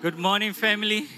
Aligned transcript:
Good 0.00 0.16
morning, 0.16 0.52
family. 0.52 1.08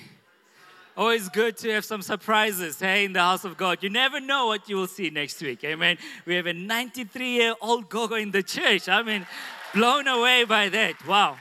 Always 0.97 1.29
good 1.29 1.59
to 1.59 1.71
have 1.71 1.85
some 1.85 2.01
surprises, 2.01 2.81
hey, 2.81 3.05
in 3.05 3.13
the 3.13 3.21
house 3.21 3.45
of 3.45 3.59
God. 3.59 3.83
You 3.83 3.91
never 3.91 4.21
know 4.21 4.47
what 4.47 4.71
you 4.71 4.77
will 4.77 4.87
see 4.87 5.11
next 5.11 5.43
week. 5.43 5.63
Amen. 5.65 5.99
We 6.25 6.35
have 6.37 6.47
a 6.47 6.55
93 6.55 7.29
year 7.29 7.55
old 7.61 7.91
gogo 7.91 8.15
in 8.15 8.31
the 8.31 8.43
church. 8.43 8.89
I 8.89 9.03
mean, 9.03 9.27
blown 9.75 10.09
away 10.09 10.45
by 10.45 10.71
that. 10.71 11.07
Wow. 11.07 11.37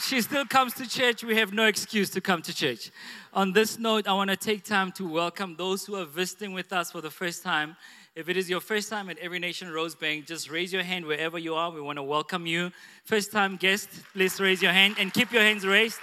She 0.00 0.22
still 0.22 0.46
comes 0.46 0.72
to 0.74 0.88
church. 0.88 1.22
We 1.22 1.36
have 1.36 1.52
no 1.52 1.66
excuse 1.66 2.08
to 2.10 2.22
come 2.22 2.40
to 2.40 2.54
church. 2.54 2.90
On 3.34 3.52
this 3.52 3.78
note, 3.78 4.08
I 4.08 4.14
want 4.14 4.30
to 4.30 4.36
take 4.36 4.64
time 4.64 4.92
to 4.92 5.06
welcome 5.06 5.56
those 5.58 5.84
who 5.84 5.96
are 5.96 6.06
visiting 6.06 6.54
with 6.54 6.72
us 6.72 6.90
for 6.90 7.02
the 7.02 7.10
first 7.10 7.42
time. 7.42 7.76
If 8.14 8.30
it 8.30 8.38
is 8.38 8.48
your 8.48 8.60
first 8.60 8.88
time 8.88 9.10
at 9.10 9.18
Every 9.18 9.40
Nation 9.40 9.68
Rosebank, 9.68 10.26
just 10.26 10.50
raise 10.50 10.72
your 10.72 10.84
hand 10.84 11.04
wherever 11.04 11.38
you 11.38 11.54
are. 11.54 11.70
We 11.70 11.82
want 11.82 11.98
to 11.98 12.02
welcome 12.02 12.46
you. 12.46 12.72
First 13.04 13.30
time 13.30 13.56
guest, 13.56 13.90
please 14.14 14.40
raise 14.40 14.62
your 14.62 14.72
hand 14.72 14.96
and 14.98 15.12
keep 15.12 15.32
your 15.32 15.42
hands 15.42 15.66
raised. 15.66 15.98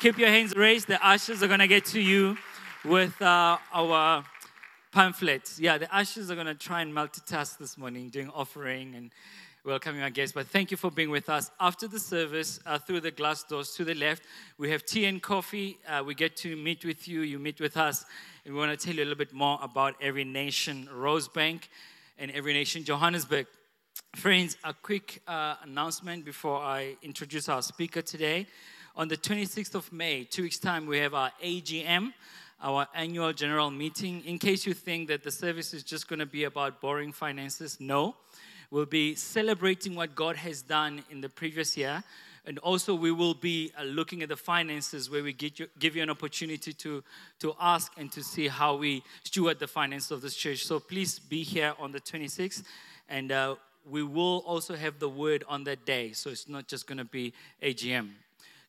Keep 0.00 0.18
your 0.18 0.28
hands 0.28 0.54
raised. 0.54 0.86
The 0.86 1.04
ushers 1.04 1.42
are 1.42 1.48
going 1.48 1.58
to 1.58 1.66
get 1.66 1.84
to 1.86 2.00
you 2.00 2.38
with 2.84 3.20
uh, 3.20 3.58
our 3.72 4.24
pamphlets. 4.92 5.58
Yeah, 5.58 5.76
the 5.76 5.92
ushers 5.92 6.30
are 6.30 6.36
going 6.36 6.46
to 6.46 6.54
try 6.54 6.82
and 6.82 6.94
multitask 6.94 7.58
this 7.58 7.76
morning, 7.76 8.08
doing 8.08 8.30
offering 8.30 8.94
and 8.94 9.10
welcoming 9.64 10.02
our 10.02 10.10
guests. 10.10 10.32
But 10.32 10.46
thank 10.46 10.70
you 10.70 10.76
for 10.76 10.92
being 10.92 11.10
with 11.10 11.28
us. 11.28 11.50
After 11.58 11.88
the 11.88 11.98
service, 11.98 12.60
uh, 12.64 12.78
through 12.78 13.00
the 13.00 13.10
glass 13.10 13.42
doors 13.42 13.72
to 13.72 13.84
the 13.84 13.94
left, 13.94 14.22
we 14.56 14.70
have 14.70 14.84
tea 14.84 15.06
and 15.06 15.20
coffee. 15.20 15.78
Uh, 15.88 16.04
we 16.06 16.14
get 16.14 16.36
to 16.36 16.54
meet 16.54 16.84
with 16.84 17.08
you, 17.08 17.22
you 17.22 17.40
meet 17.40 17.60
with 17.60 17.76
us. 17.76 18.04
And 18.44 18.54
we 18.54 18.60
want 18.60 18.78
to 18.78 18.86
tell 18.86 18.94
you 18.94 19.02
a 19.02 19.04
little 19.04 19.18
bit 19.18 19.32
more 19.32 19.58
about 19.60 19.96
Every 20.00 20.22
Nation 20.22 20.88
Rosebank 20.94 21.62
and 22.20 22.30
Every 22.30 22.52
Nation 22.52 22.84
Johannesburg. 22.84 23.48
Friends, 24.14 24.58
a 24.62 24.72
quick 24.74 25.22
uh, 25.26 25.56
announcement 25.64 26.24
before 26.24 26.60
I 26.60 26.96
introduce 27.02 27.48
our 27.48 27.62
speaker 27.62 28.00
today. 28.00 28.46
On 28.98 29.06
the 29.06 29.16
26th 29.16 29.76
of 29.76 29.92
May, 29.92 30.24
two 30.24 30.42
weeks' 30.42 30.58
time, 30.58 30.84
we 30.84 30.98
have 30.98 31.14
our 31.14 31.30
AGM, 31.40 32.12
our 32.60 32.88
annual 32.96 33.32
general 33.32 33.70
meeting. 33.70 34.24
In 34.24 34.40
case 34.40 34.66
you 34.66 34.74
think 34.74 35.06
that 35.06 35.22
the 35.22 35.30
service 35.30 35.72
is 35.72 35.84
just 35.84 36.08
going 36.08 36.18
to 36.18 36.26
be 36.26 36.42
about 36.42 36.80
boring 36.80 37.12
finances, 37.12 37.76
no. 37.78 38.16
We'll 38.72 38.86
be 38.86 39.14
celebrating 39.14 39.94
what 39.94 40.16
God 40.16 40.34
has 40.34 40.62
done 40.62 41.04
in 41.12 41.20
the 41.20 41.28
previous 41.28 41.76
year. 41.76 42.02
And 42.44 42.58
also, 42.58 42.92
we 42.92 43.12
will 43.12 43.34
be 43.34 43.70
uh, 43.78 43.84
looking 43.84 44.24
at 44.24 44.30
the 44.30 44.36
finances 44.36 45.08
where 45.08 45.22
we 45.22 45.36
you, 45.38 45.68
give 45.78 45.94
you 45.94 46.02
an 46.02 46.10
opportunity 46.10 46.72
to, 46.72 47.04
to 47.38 47.54
ask 47.60 47.92
and 47.98 48.10
to 48.10 48.24
see 48.24 48.48
how 48.48 48.74
we 48.74 49.04
steward 49.22 49.60
the 49.60 49.68
finances 49.68 50.10
of 50.10 50.22
this 50.22 50.34
church. 50.34 50.64
So 50.64 50.80
please 50.80 51.20
be 51.20 51.44
here 51.44 51.72
on 51.78 51.92
the 51.92 52.00
26th. 52.00 52.64
And 53.08 53.30
uh, 53.30 53.54
we 53.88 54.02
will 54.02 54.38
also 54.44 54.74
have 54.74 54.98
the 54.98 55.08
word 55.08 55.44
on 55.48 55.62
that 55.64 55.86
day. 55.86 56.10
So 56.10 56.30
it's 56.30 56.48
not 56.48 56.66
just 56.66 56.88
going 56.88 56.98
to 56.98 57.04
be 57.04 57.32
AGM. 57.62 58.10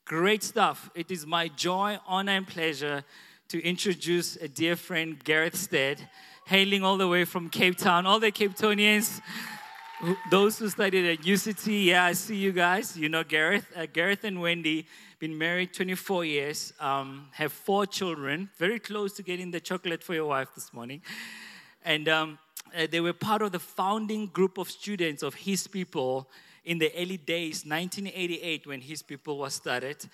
Great 0.10 0.42
stuff. 0.42 0.90
It 0.96 1.12
is 1.12 1.28
my 1.28 1.50
joy, 1.50 2.00
honor, 2.08 2.32
and 2.32 2.48
pleasure 2.48 3.04
to 3.48 3.64
introduce 3.64 4.38
a 4.38 4.48
dear 4.48 4.76
friend, 4.76 5.24
Gareth 5.24 5.56
Stead, 5.56 6.02
hailing 6.48 6.84
all 6.84 6.98
the 6.98 7.08
way 7.08 7.26
from 7.26 7.48
Cape 7.48 7.78
Town. 7.78 8.08
All 8.08 8.20
the 8.20 8.32
Cape 8.32 8.56
Townians 8.56 9.22
those 10.32 10.58
who 10.58 10.68
studied 10.68 11.06
at 11.06 11.24
UCT, 11.24 11.86
yeah, 11.86 12.06
I 12.06 12.14
see 12.14 12.38
you 12.38 12.52
guys. 12.52 12.98
You 12.98 13.08
know 13.08 13.24
Gareth. 13.24 13.72
Uh, 13.76 13.86
Gareth 13.86 14.24
and 14.24 14.42
Wendy, 14.42 14.88
been 15.20 15.38
married 15.38 15.76
24 15.76 16.26
years, 16.26 16.73
um, 16.80 17.28
have 17.34 17.54
four 17.54 17.86
children, 17.86 18.50
very 18.58 18.80
close 18.80 19.14
to 19.14 19.22
getting 19.22 19.52
the 19.52 19.60
chocolate 19.60 20.02
for 20.02 20.16
your 20.16 20.26
wife 20.26 20.48
this 20.56 20.73
morning. 20.73 21.04
And 21.86 22.10
um, 22.10 22.40
uh, 22.76 22.88
they 22.90 23.00
were 23.00 23.14
part 23.14 23.44
of 23.44 23.52
the 23.52 23.60
founding 23.60 24.26
group 24.26 24.58
of 24.58 24.72
students 24.72 25.22
of 25.22 25.36
His 25.36 25.68
People 25.68 26.28
in 26.70 26.78
the 26.78 26.92
early 26.95 27.17
days, 27.17 27.66
1988, 27.66 28.67
when 28.67 28.80
His 28.80 29.02
People 29.02 29.39
was 29.39 29.56
started. 29.56 30.08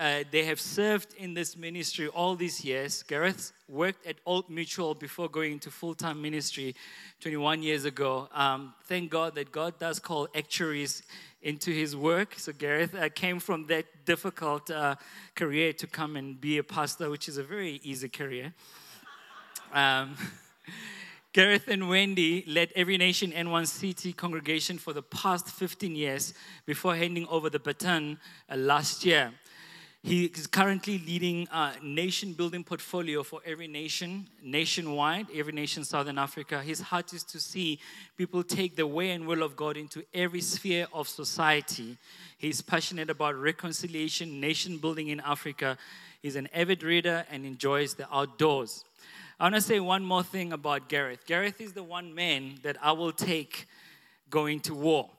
Uh, 0.00 0.24
they 0.30 0.42
have 0.42 0.58
served 0.58 1.12
in 1.18 1.34
this 1.34 1.54
ministry 1.54 2.08
all 2.08 2.34
these 2.34 2.64
years. 2.64 3.02
Gareth 3.02 3.52
worked 3.68 4.06
at 4.06 4.16
Old 4.24 4.48
Mutual 4.48 4.94
before 4.94 5.28
going 5.28 5.52
into 5.52 5.70
full 5.70 5.94
time 5.94 6.22
ministry 6.22 6.74
21 7.20 7.62
years 7.62 7.84
ago. 7.84 8.26
Um, 8.32 8.72
thank 8.84 9.10
God 9.10 9.34
that 9.34 9.52
God 9.52 9.78
does 9.78 9.98
call 9.98 10.28
actuaries 10.34 11.02
into 11.42 11.72
his 11.72 11.94
work. 11.94 12.36
So, 12.38 12.52
Gareth 12.52 12.94
uh, 12.94 13.10
came 13.10 13.38
from 13.38 13.66
that 13.66 13.84
difficult 14.06 14.70
uh, 14.70 14.94
career 15.34 15.74
to 15.74 15.86
come 15.86 16.16
and 16.16 16.40
be 16.40 16.56
a 16.56 16.64
pastor, 16.64 17.10
which 17.10 17.28
is 17.28 17.36
a 17.36 17.42
very 17.42 17.80
easy 17.82 18.08
career. 18.08 18.54
Um, 19.74 20.16
Gareth 21.34 21.68
and 21.68 21.90
Wendy 21.90 22.42
led 22.46 22.72
Every 22.74 22.96
Nation 22.96 23.32
N1CT 23.32 24.16
congregation 24.16 24.78
for 24.78 24.94
the 24.94 25.02
past 25.02 25.50
15 25.50 25.94
years 25.94 26.32
before 26.64 26.96
handing 26.96 27.26
over 27.28 27.50
the 27.50 27.58
baton 27.58 28.18
uh, 28.50 28.56
last 28.56 29.04
year. 29.04 29.32
He 30.02 30.24
is 30.24 30.46
currently 30.46 30.98
leading 30.98 31.46
a 31.52 31.72
nation 31.82 32.32
building 32.32 32.64
portfolio 32.64 33.22
for 33.22 33.42
every 33.44 33.66
nation, 33.66 34.26
nationwide, 34.42 35.26
every 35.34 35.52
nation 35.52 35.84
Southern 35.84 36.16
Africa. 36.16 36.62
His 36.62 36.80
heart 36.80 37.12
is 37.12 37.24
to 37.24 37.40
see 37.40 37.78
people 38.16 38.42
take 38.42 38.74
the 38.74 38.86
way 38.86 39.10
and 39.10 39.26
will 39.26 39.42
of 39.42 39.54
God 39.54 39.76
into 39.76 40.02
every 40.14 40.40
sphere 40.40 40.86
of 40.94 41.08
society. 41.08 41.98
He's 42.38 42.62
passionate 42.62 43.10
about 43.10 43.34
reconciliation, 43.34 44.40
nation 44.40 44.78
building 44.78 45.08
in 45.08 45.20
Africa. 45.20 45.76
He's 46.22 46.36
an 46.36 46.48
avid 46.54 46.82
reader 46.82 47.26
and 47.30 47.44
enjoys 47.44 47.92
the 47.94 48.10
outdoors. 48.10 48.84
I 49.40 49.44
want 49.44 49.54
to 49.54 49.60
say 49.60 49.78
one 49.78 50.04
more 50.04 50.24
thing 50.24 50.52
about 50.52 50.88
Gareth. 50.88 51.24
Gareth 51.26 51.60
is 51.60 51.72
the 51.72 51.82
one 51.82 52.14
man 52.14 52.58
that 52.62 52.76
I 52.82 52.92
will 52.92 53.12
take 53.12 53.68
going 54.30 54.60
to 54.60 54.74
war 54.74 55.10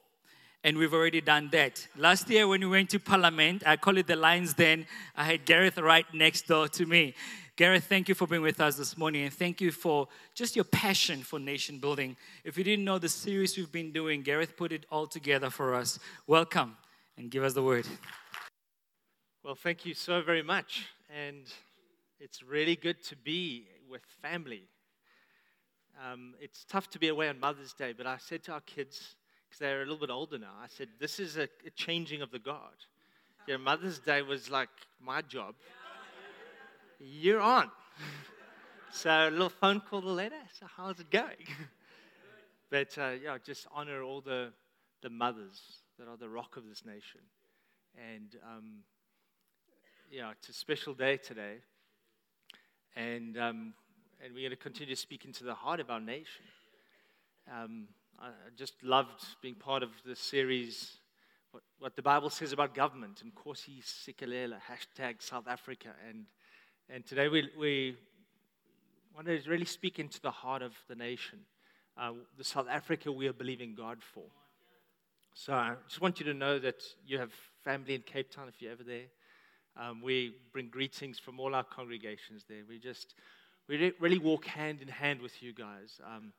and 0.64 0.78
we've 0.78 0.94
already 0.94 1.22
done 1.22 1.50
that. 1.52 1.88
Last 1.96 2.30
year, 2.30 2.48
when 2.48 2.62
we 2.62 2.68
went 2.68 2.90
to 2.90 3.00
Parliament, 3.00 3.64
I 3.66 3.78
call 3.78 3.98
it 3.98 4.08
the 4.08 4.16
Lions 4.16 4.54
Den, 4.54 4.86
I 5.16 5.24
had 5.24 5.46
Gareth 5.46 5.78
right 5.78 6.06
next 6.14 6.48
door 6.48 6.68
to 6.68 6.86
me. 6.86 7.16
Gareth, 7.56 7.86
thank 7.86 8.08
you 8.10 8.16
for 8.16 8.28
being 8.28 8.42
with 8.42 8.60
us 8.60 8.76
this 8.76 8.98
morning, 8.98 9.24
and 9.24 9.34
thank 9.34 9.62
you 9.62 9.72
for 9.72 10.08
just 10.34 10.56
your 10.56 10.66
passion 10.66 11.22
for 11.24 11.40
nation 11.40 11.78
building. 11.78 12.16
If 12.44 12.58
you 12.58 12.64
didn't 12.64 12.86
know 12.86 13.00
the 13.00 13.10
series 13.10 13.58
we've 13.58 13.72
been 13.72 13.92
doing, 13.92 14.22
Gareth 14.22 14.56
put 14.56 14.72
it 14.72 14.86
all 14.92 15.08
together 15.08 15.50
for 15.50 15.76
us. 15.76 16.00
Welcome, 16.28 16.78
and 17.18 17.30
give 17.30 17.44
us 17.44 17.54
the 17.54 17.64
word. 17.64 17.88
Well, 19.44 19.56
thank 19.56 19.86
you 19.86 19.94
so 19.94 20.22
very 20.22 20.44
much, 20.44 20.88
and 21.10 21.44
it's 22.20 22.44
really 22.44 22.76
good 22.76 23.02
to 23.06 23.16
be 23.16 23.66
with 23.90 24.02
family. 24.22 24.64
Um, 26.06 26.36
it's 26.40 26.66
tough 26.66 26.90
to 26.92 27.00
be 27.00 27.10
away 27.10 27.28
on 27.30 27.40
Mother's 27.40 27.74
Day, 27.74 27.94
but 27.98 28.08
I 28.08 28.18
said 28.18 28.44
to 28.44 28.54
our 28.54 28.62
kids, 28.62 29.16
because 29.50 29.60
they're 29.60 29.82
a 29.82 29.86
little 29.86 29.98
bit 29.98 30.10
older 30.10 30.38
now. 30.38 30.54
I 30.62 30.68
said, 30.68 30.90
This 31.00 31.20
is 31.20 31.38
a, 31.38 31.50
a 31.66 31.70
changing 31.76 32.22
of 32.22 32.32
the 32.32 32.40
guard. 32.40 32.86
You 33.48 33.58
know, 33.58 33.64
Mother's 33.64 34.00
Day 34.00 34.22
was 34.22 34.50
like 34.50 34.70
my 35.02 35.22
job. 35.22 35.56
You're 37.00 37.42
on. 37.42 37.72
so 38.92 39.10
a 39.10 39.32
little 39.32 39.50
phone 39.50 39.82
call 39.82 40.02
later. 40.02 40.36
So 40.60 40.68
how's 40.78 41.00
it 41.00 41.10
going? 41.10 41.48
but 42.70 42.98
uh, 42.98 43.12
yeah, 43.22 43.38
just 43.44 43.68
honor 43.74 44.04
all 44.04 44.22
the, 44.22 44.54
the 45.02 45.10
mothers 45.10 45.62
that 45.98 46.08
are 46.08 46.18
the 46.18 46.30
rock 46.30 46.58
of 46.58 46.68
this 46.68 46.86
nation. 46.86 47.22
And 47.98 48.36
um, 48.46 48.84
yeah, 50.12 50.32
it's 50.32 50.50
a 50.50 50.54
special 50.54 50.94
day 50.94 51.18
today. 51.18 51.58
And, 53.00 53.38
um, 53.38 53.74
and 54.22 54.34
we're 54.34 54.42
going 54.42 54.50
to 54.50 54.58
continue 54.58 54.94
to 54.94 55.00
speak 55.00 55.24
into 55.24 55.46
the 55.46 55.54
heart 55.54 55.80
of 55.80 55.90
our 55.90 56.02
nation. 56.02 56.44
Um, 57.50 57.88
I 58.20 58.28
just 58.58 58.74
loved 58.84 59.24
being 59.42 59.56
part 59.56 59.84
of 59.84 59.92
this 60.06 60.20
series, 60.20 60.98
what, 61.52 61.64
what 61.80 61.96
the 61.96 62.02
Bible 62.02 62.30
says 62.30 62.52
about 62.52 62.76
government, 62.76 63.22
and 63.22 63.34
Nkosi 63.34 63.82
Sikelel, 63.82 64.54
hashtag 64.70 65.22
South 65.22 65.48
Africa. 65.48 65.90
And, 66.10 66.26
and 66.90 67.06
today 67.06 67.30
we, 67.30 67.50
we 67.58 67.96
want 69.16 69.28
to 69.28 69.40
really 69.50 69.64
speak 69.64 69.98
into 69.98 70.20
the 70.20 70.32
heart 70.32 70.62
of 70.62 70.74
the 70.90 70.96
nation, 70.96 71.40
uh, 71.98 72.12
the 72.38 72.44
South 72.44 72.68
Africa 72.70 73.14
we 73.14 73.30
are 73.30 73.34
believing 73.34 73.76
God 73.76 74.00
for. 74.14 74.26
So 75.34 75.54
I 75.54 75.76
just 75.88 76.02
want 76.02 76.20
you 76.20 76.26
to 76.26 76.34
know 76.34 76.60
that 76.60 76.84
you 77.08 77.18
have 77.18 77.32
family 77.64 77.96
in 77.96 78.02
Cape 78.02 78.30
Town 78.30 78.50
if 78.50 78.62
you're 78.62 78.74
ever 78.74 78.84
there. 78.84 79.06
Um, 79.80 80.02
we 80.02 80.36
bring 80.52 80.68
greetings 80.68 81.20
from 81.20 81.40
all 81.40 81.56
our 81.56 81.64
congregations 81.64 82.44
there. 82.50 82.64
We 82.68 82.80
just, 82.80 83.16
we 83.70 83.94
really 84.00 84.18
walk 84.18 84.46
hand 84.46 84.82
in 84.82 84.90
hand 84.90 85.22
with 85.22 85.42
you 85.42 85.54
guys. 85.54 86.02
Um, 86.06 86.34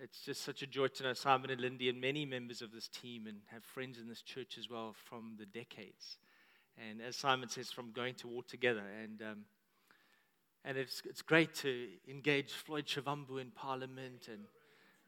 it's 0.00 0.20
just 0.22 0.42
such 0.42 0.62
a 0.62 0.66
joy 0.66 0.88
to 0.88 1.02
know 1.04 1.12
Simon 1.12 1.50
and 1.50 1.60
Lindy 1.60 1.88
and 1.88 2.00
many 2.00 2.26
members 2.26 2.60
of 2.60 2.72
this 2.72 2.88
team 2.88 3.28
and 3.28 3.36
have 3.52 3.62
friends 3.62 3.98
in 3.98 4.08
this 4.08 4.20
church 4.20 4.58
as 4.58 4.68
well 4.68 4.96
from 5.08 5.36
the 5.38 5.46
decades. 5.46 6.18
And 6.76 7.00
as 7.00 7.14
Simon 7.14 7.48
says, 7.48 7.70
from 7.70 7.92
going 7.92 8.14
to 8.14 8.26
war 8.26 8.42
together. 8.42 8.82
And, 9.00 9.22
um, 9.22 9.44
and 10.64 10.76
it's, 10.76 11.02
it's 11.04 11.22
great 11.22 11.54
to 11.56 11.86
engage 12.08 12.50
Floyd 12.50 12.86
Shivambu 12.86 13.40
in 13.40 13.52
Parliament. 13.52 14.28
And 14.28 14.40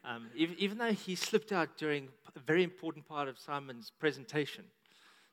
um, 0.04 0.28
even, 0.36 0.54
even 0.60 0.78
though 0.78 0.92
he 0.92 1.16
slipped 1.16 1.50
out 1.50 1.76
during 1.76 2.06
a 2.36 2.38
very 2.38 2.62
important 2.62 3.08
part 3.08 3.26
of 3.26 3.36
Simon's 3.36 3.90
presentation. 3.90 4.64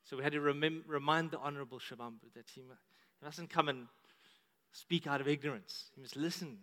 So 0.03 0.18
we 0.18 0.24
had 0.24 0.33
to 0.33 0.39
remem- 0.39 0.83
remind 0.88 1.31
the 1.31 1.39
Honorable 1.39 1.80
Shivambu 1.80 2.33
that 2.36 2.50
he, 2.53 2.62
he 2.62 3.25
mustn't 3.25 3.50
come 3.50 3.69
and 3.69 3.88
speak 4.71 5.07
out 5.07 5.21
of 5.21 5.27
ignorance. 5.27 5.86
He 5.95 6.01
must 6.01 6.15
listen 6.15 6.57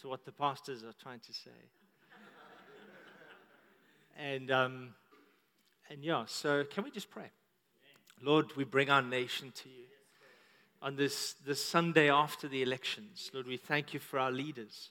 to 0.00 0.08
what 0.08 0.24
the 0.24 0.32
pastors 0.32 0.82
are 0.82 0.94
trying 1.02 1.20
to 1.20 1.32
say. 1.32 1.50
And, 4.18 4.50
um, 4.50 4.94
and 5.88 6.04
yeah, 6.04 6.24
so 6.26 6.64
can 6.64 6.84
we 6.84 6.90
just 6.90 7.10
pray? 7.10 7.30
Lord, 8.22 8.54
we 8.56 8.64
bring 8.64 8.90
our 8.90 9.02
nation 9.02 9.52
to 9.56 9.68
you. 9.68 9.84
on 10.82 10.96
this, 10.96 11.34
this 11.44 11.62
Sunday 11.64 12.10
after 12.10 12.48
the 12.48 12.62
elections. 12.62 13.30
Lord, 13.34 13.46
we 13.46 13.56
thank 13.56 13.92
you 13.92 14.00
for 14.00 14.18
our 14.18 14.30
leaders 14.30 14.90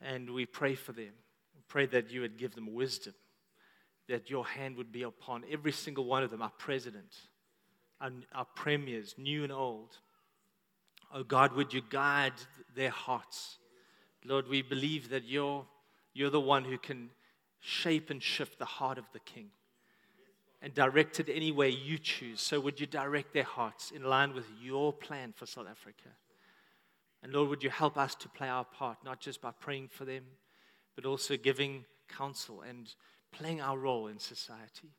and 0.00 0.30
we 0.30 0.46
pray 0.46 0.74
for 0.74 0.92
them. 0.92 1.12
We 1.54 1.62
pray 1.68 1.86
that 1.86 2.10
you 2.10 2.22
would 2.22 2.38
give 2.38 2.54
them 2.54 2.72
wisdom, 2.74 3.14
that 4.08 4.30
your 4.30 4.46
hand 4.46 4.76
would 4.76 4.92
be 4.92 5.02
upon 5.02 5.44
every 5.50 5.72
single 5.72 6.04
one 6.04 6.22
of 6.22 6.30
them, 6.30 6.42
our 6.42 6.52
president, 6.58 7.14
our, 8.00 8.10
our 8.34 8.46
premiers, 8.56 9.14
new 9.16 9.42
and 9.42 9.52
old. 9.52 9.96
Oh 11.12 11.22
God, 11.22 11.54
would 11.54 11.72
you 11.72 11.82
guide 11.88 12.32
their 12.74 12.90
hearts? 12.90 13.58
Lord, 14.24 14.48
we 14.48 14.62
believe 14.62 15.10
that 15.10 15.24
you're, 15.24 15.66
you're 16.14 16.30
the 16.30 16.40
one 16.40 16.64
who 16.64 16.78
can 16.78 17.10
shape 17.60 18.10
and 18.10 18.22
shift 18.22 18.58
the 18.58 18.64
heart 18.64 18.98
of 18.98 19.04
the 19.12 19.20
king 19.20 19.50
and 20.60 20.72
direct 20.74 21.18
it 21.18 21.28
any 21.28 21.50
way 21.50 21.68
you 21.68 21.98
choose. 21.98 22.40
So, 22.40 22.60
would 22.60 22.80
you 22.80 22.86
direct 22.86 23.34
their 23.34 23.42
hearts 23.42 23.90
in 23.90 24.04
line 24.04 24.32
with 24.32 24.46
your 24.60 24.92
plan 24.92 25.32
for 25.36 25.44
South 25.44 25.66
Africa? 25.68 26.10
And 27.22 27.32
Lord, 27.32 27.48
would 27.50 27.62
you 27.62 27.70
help 27.70 27.96
us 27.96 28.14
to 28.16 28.28
play 28.28 28.48
our 28.48 28.64
part, 28.64 28.98
not 29.04 29.20
just 29.20 29.40
by 29.40 29.50
praying 29.50 29.88
for 29.88 30.04
them, 30.04 30.24
but 30.94 31.04
also 31.04 31.36
giving 31.36 31.84
counsel 32.08 32.62
and 32.62 32.94
playing 33.32 33.60
our 33.60 33.78
role 33.78 34.06
in 34.06 34.18
society. 34.18 34.90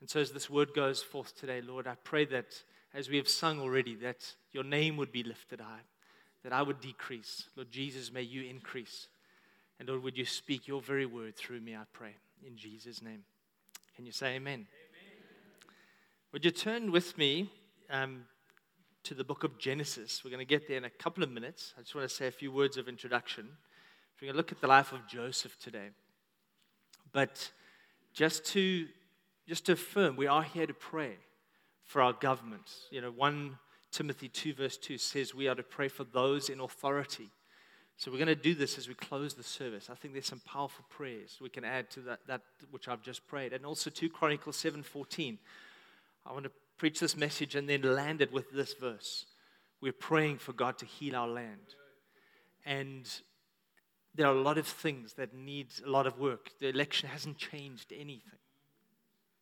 And 0.00 0.10
so, 0.10 0.20
as 0.20 0.32
this 0.32 0.50
word 0.50 0.74
goes 0.74 1.02
forth 1.02 1.38
today, 1.38 1.60
Lord, 1.60 1.86
I 1.86 1.94
pray 2.04 2.24
that 2.26 2.62
as 2.94 3.08
we 3.08 3.16
have 3.16 3.28
sung 3.28 3.60
already, 3.60 3.94
that 3.96 4.34
your 4.52 4.64
name 4.64 4.96
would 4.96 5.12
be 5.12 5.22
lifted 5.22 5.60
high, 5.60 5.84
that 6.42 6.52
I 6.52 6.62
would 6.62 6.80
decrease. 6.80 7.48
Lord 7.56 7.70
Jesus, 7.70 8.12
may 8.12 8.22
you 8.22 8.42
increase. 8.48 9.08
And 9.78 9.88
Lord, 9.88 10.02
would 10.02 10.16
you 10.16 10.24
speak 10.24 10.66
your 10.66 10.80
very 10.80 11.06
word 11.06 11.36
through 11.36 11.60
me, 11.60 11.74
I 11.74 11.82
pray, 11.92 12.14
in 12.46 12.56
Jesus' 12.56 13.02
name. 13.02 13.24
Can 13.94 14.06
you 14.06 14.12
say 14.12 14.36
amen? 14.36 14.54
amen. 14.54 14.66
Would 16.32 16.44
you 16.44 16.50
turn 16.50 16.92
with 16.92 17.16
me 17.16 17.50
um, 17.90 18.24
to 19.04 19.14
the 19.14 19.24
book 19.24 19.44
of 19.44 19.58
Genesis? 19.58 20.22
We're 20.24 20.30
going 20.30 20.46
to 20.46 20.46
get 20.46 20.68
there 20.68 20.76
in 20.76 20.84
a 20.84 20.90
couple 20.90 21.22
of 21.22 21.30
minutes. 21.30 21.74
I 21.78 21.82
just 21.82 21.94
want 21.94 22.08
to 22.08 22.14
say 22.14 22.26
a 22.26 22.32
few 22.32 22.52
words 22.52 22.76
of 22.76 22.88
introduction. 22.88 23.48
We're 24.20 24.26
going 24.26 24.34
to 24.34 24.36
look 24.38 24.52
at 24.52 24.60
the 24.60 24.66
life 24.66 24.92
of 24.92 25.06
Joseph 25.06 25.58
today. 25.58 25.88
But 27.12 27.50
just 28.16 28.46
to, 28.46 28.86
just 29.46 29.66
to 29.66 29.72
affirm, 29.72 30.16
we 30.16 30.26
are 30.26 30.42
here 30.42 30.66
to 30.66 30.74
pray 30.74 31.12
for 31.84 32.00
our 32.00 32.14
government. 32.14 32.68
You 32.90 33.02
know, 33.02 33.12
1 33.12 33.58
Timothy 33.92 34.28
2, 34.28 34.54
verse 34.54 34.78
2 34.78 34.96
says 34.96 35.34
we 35.34 35.48
are 35.48 35.54
to 35.54 35.62
pray 35.62 35.88
for 35.88 36.04
those 36.04 36.48
in 36.48 36.60
authority. 36.60 37.28
So 37.98 38.10
we're 38.10 38.16
going 38.16 38.28
to 38.28 38.34
do 38.34 38.54
this 38.54 38.78
as 38.78 38.88
we 38.88 38.94
close 38.94 39.34
the 39.34 39.42
service. 39.42 39.88
I 39.90 39.94
think 39.94 40.14
there's 40.14 40.26
some 40.26 40.40
powerful 40.40 40.84
prayers 40.88 41.36
we 41.40 41.50
can 41.50 41.64
add 41.64 41.90
to 41.90 42.00
that, 42.00 42.20
that 42.26 42.40
which 42.70 42.88
I've 42.88 43.02
just 43.02 43.26
prayed. 43.26 43.52
And 43.52 43.64
also 43.64 43.90
2 43.90 44.08
Chronicles 44.08 44.56
7:14. 44.56 45.38
I 46.26 46.32
want 46.32 46.44
to 46.44 46.50
preach 46.76 47.00
this 47.00 47.16
message 47.16 47.54
and 47.54 47.68
then 47.68 47.82
land 47.82 48.20
it 48.20 48.32
with 48.32 48.50
this 48.50 48.74
verse. 48.74 49.26
We're 49.80 49.92
praying 49.92 50.38
for 50.38 50.52
God 50.52 50.78
to 50.78 50.86
heal 50.86 51.16
our 51.16 51.28
land. 51.28 51.74
And 52.64 53.08
there 54.16 54.26
are 54.26 54.34
a 54.34 54.40
lot 54.40 54.58
of 54.58 54.66
things 54.66 55.14
that 55.14 55.34
need 55.34 55.68
a 55.84 55.90
lot 55.90 56.06
of 56.06 56.18
work. 56.18 56.50
The 56.60 56.68
election 56.68 57.08
hasn't 57.08 57.38
changed 57.38 57.92
anything. 57.92 58.38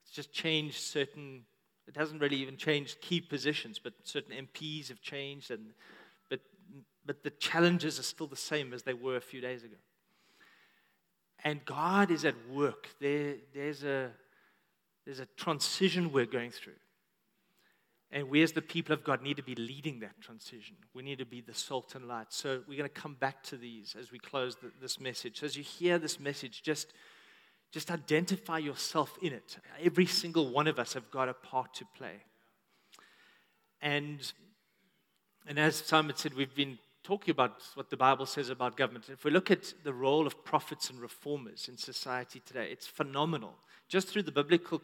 It's 0.02 0.12
just 0.12 0.32
changed 0.32 0.80
certain 0.80 1.44
it 1.86 1.96
hasn't 1.96 2.20
really 2.20 2.36
even 2.36 2.56
changed 2.56 3.00
key 3.00 3.20
positions, 3.20 3.78
but 3.78 3.92
certain 4.04 4.32
MPs 4.32 4.88
have 4.88 5.00
changed, 5.02 5.50
and, 5.50 5.72
but, 6.30 6.40
but 7.04 7.22
the 7.22 7.30
challenges 7.30 7.98
are 7.98 8.04
still 8.04 8.26
the 8.26 8.36
same 8.36 8.72
as 8.72 8.82
they 8.82 8.94
were 8.94 9.16
a 9.16 9.20
few 9.20 9.40
days 9.40 9.64
ago. 9.64 9.76
And 11.42 11.62
God 11.64 12.10
is 12.10 12.24
at 12.24 12.34
work. 12.50 12.88
There, 13.00 13.34
there's, 13.52 13.84
a, 13.84 14.10
there's 15.04 15.20
a 15.20 15.26
transition 15.36 16.10
we're 16.10 16.24
going 16.24 16.50
through. 16.50 16.72
And 18.14 18.30
we, 18.30 18.42
as 18.42 18.52
the 18.52 18.62
people 18.62 18.94
of 18.94 19.02
God, 19.02 19.22
need 19.22 19.36
to 19.38 19.42
be 19.42 19.56
leading 19.56 19.98
that 20.00 20.20
transition. 20.20 20.76
We 20.94 21.02
need 21.02 21.18
to 21.18 21.26
be 21.26 21.40
the 21.40 21.52
salt 21.52 21.96
and 21.96 22.06
light. 22.06 22.28
So, 22.28 22.62
we're 22.68 22.78
going 22.78 22.88
to 22.88 23.00
come 23.00 23.14
back 23.14 23.42
to 23.44 23.56
these 23.56 23.96
as 23.98 24.12
we 24.12 24.20
close 24.20 24.54
the, 24.54 24.70
this 24.80 25.00
message. 25.00 25.40
So, 25.40 25.46
as 25.46 25.56
you 25.56 25.64
hear 25.64 25.98
this 25.98 26.20
message, 26.20 26.62
just 26.62 26.94
just 27.74 27.90
identify 27.90 28.58
yourself 28.58 29.18
in 29.20 29.32
it. 29.32 29.58
Every 29.82 30.06
single 30.06 30.52
one 30.52 30.68
of 30.68 30.78
us 30.78 30.92
have 30.92 31.10
got 31.10 31.28
a 31.28 31.34
part 31.34 31.74
to 31.74 31.84
play. 31.98 32.22
And, 33.82 34.32
and 35.44 35.58
as 35.58 35.74
Simon 35.74 36.14
said, 36.14 36.34
we've 36.34 36.54
been 36.54 36.78
talking 37.02 37.32
about 37.32 37.60
what 37.74 37.90
the 37.90 37.96
Bible 37.96 38.26
says 38.26 38.48
about 38.48 38.76
government. 38.76 39.08
If 39.08 39.24
we 39.24 39.32
look 39.32 39.50
at 39.50 39.74
the 39.82 39.92
role 39.92 40.24
of 40.24 40.44
prophets 40.44 40.88
and 40.88 41.00
reformers 41.00 41.68
in 41.68 41.76
society 41.76 42.40
today, 42.46 42.68
it's 42.70 42.86
phenomenal. 42.86 43.56
Just 43.88 44.06
through 44.06 44.22
the 44.22 44.30
biblical 44.30 44.80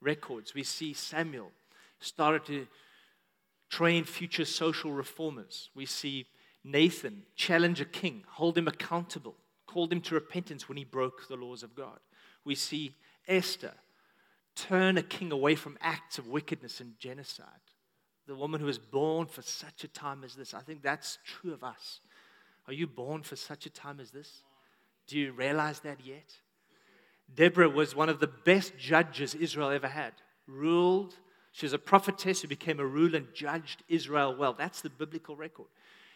records, 0.00 0.54
we 0.54 0.62
see 0.62 0.94
Samuel 0.94 1.52
started 2.00 2.44
to 2.46 2.66
train 3.68 4.04
future 4.04 4.44
social 4.44 4.92
reformers. 4.92 5.70
We 5.74 5.86
see 5.86 6.26
Nathan 6.64 7.22
challenge 7.36 7.80
a 7.80 7.84
king, 7.84 8.24
hold 8.28 8.58
him 8.58 8.68
accountable, 8.68 9.36
called 9.66 9.92
him 9.92 10.00
to 10.02 10.14
repentance 10.14 10.68
when 10.68 10.76
he 10.76 10.84
broke 10.84 11.28
the 11.28 11.36
laws 11.36 11.62
of 11.62 11.74
God 11.74 11.98
we 12.44 12.54
see 12.54 12.94
Esther 13.28 13.72
turn 14.54 14.98
a 14.98 15.02
king 15.02 15.32
away 15.32 15.54
from 15.54 15.78
acts 15.80 16.18
of 16.18 16.28
wickedness 16.28 16.80
and 16.80 16.98
genocide. 16.98 17.46
The 18.26 18.34
woman 18.34 18.60
who 18.60 18.66
was 18.66 18.78
born 18.78 19.26
for 19.26 19.42
such 19.42 19.84
a 19.84 19.88
time 19.88 20.24
as 20.24 20.34
this. 20.34 20.54
I 20.54 20.60
think 20.60 20.82
that's 20.82 21.18
true 21.24 21.52
of 21.52 21.64
us. 21.64 22.00
Are 22.66 22.72
you 22.72 22.86
born 22.86 23.22
for 23.22 23.36
such 23.36 23.66
a 23.66 23.70
time 23.70 24.00
as 24.00 24.10
this? 24.10 24.42
Do 25.06 25.18
you 25.18 25.32
realize 25.32 25.80
that 25.80 26.04
yet? 26.04 26.36
Deborah 27.34 27.68
was 27.68 27.94
one 27.94 28.08
of 28.08 28.20
the 28.20 28.26
best 28.26 28.76
judges 28.76 29.34
Israel 29.34 29.70
ever 29.70 29.88
had. 29.88 30.12
Ruled, 30.46 31.14
she 31.52 31.66
was 31.66 31.72
a 31.72 31.78
prophetess 31.78 32.42
who 32.42 32.48
became 32.48 32.78
a 32.78 32.86
ruler 32.86 33.18
and 33.18 33.34
judged 33.34 33.82
Israel 33.88 34.34
well. 34.36 34.52
That's 34.52 34.80
the 34.80 34.90
biblical 34.90 35.36
record. 35.36 35.66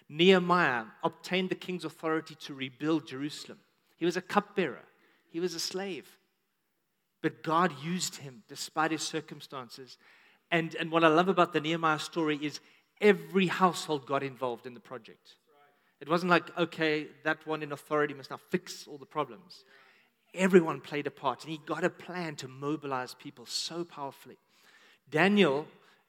Nehemiah 0.08 0.84
obtained 1.02 1.50
the 1.50 1.54
king's 1.54 1.84
authority 1.84 2.34
to 2.36 2.54
rebuild 2.54 3.06
Jerusalem. 3.06 3.58
He 3.96 4.04
was 4.04 4.16
a 4.16 4.22
cupbearer. 4.22 4.84
He 5.30 5.40
was 5.40 5.54
a 5.54 5.60
slave. 5.60 6.06
But 7.22 7.42
God 7.42 7.72
used 7.82 8.16
him 8.16 8.42
despite 8.48 8.90
his 8.90 9.02
circumstances. 9.02 9.98
And, 10.50 10.74
and 10.76 10.90
what 10.90 11.04
I 11.04 11.08
love 11.08 11.28
about 11.28 11.52
the 11.52 11.60
Nehemiah 11.60 11.98
story 11.98 12.38
is 12.40 12.60
every 13.00 13.46
household 13.46 14.06
got 14.06 14.22
involved 14.22 14.66
in 14.66 14.74
the 14.74 14.80
project. 14.80 15.36
It 16.00 16.08
wasn't 16.08 16.30
like, 16.30 16.56
okay, 16.58 17.06
that 17.24 17.46
one 17.46 17.62
in 17.62 17.72
authority 17.72 18.14
must 18.14 18.30
now 18.30 18.38
fix 18.50 18.86
all 18.86 18.98
the 18.98 19.06
problems. 19.06 19.64
Everyone 20.34 20.80
played 20.80 21.06
a 21.06 21.10
part, 21.10 21.42
and 21.42 21.50
he 21.50 21.60
got 21.64 21.82
a 21.82 21.90
plan 21.90 22.36
to 22.36 22.48
mobilize 22.48 23.14
people 23.14 23.46
so 23.46 23.84
powerfully. 23.84 24.36
Daniel, 25.10 25.66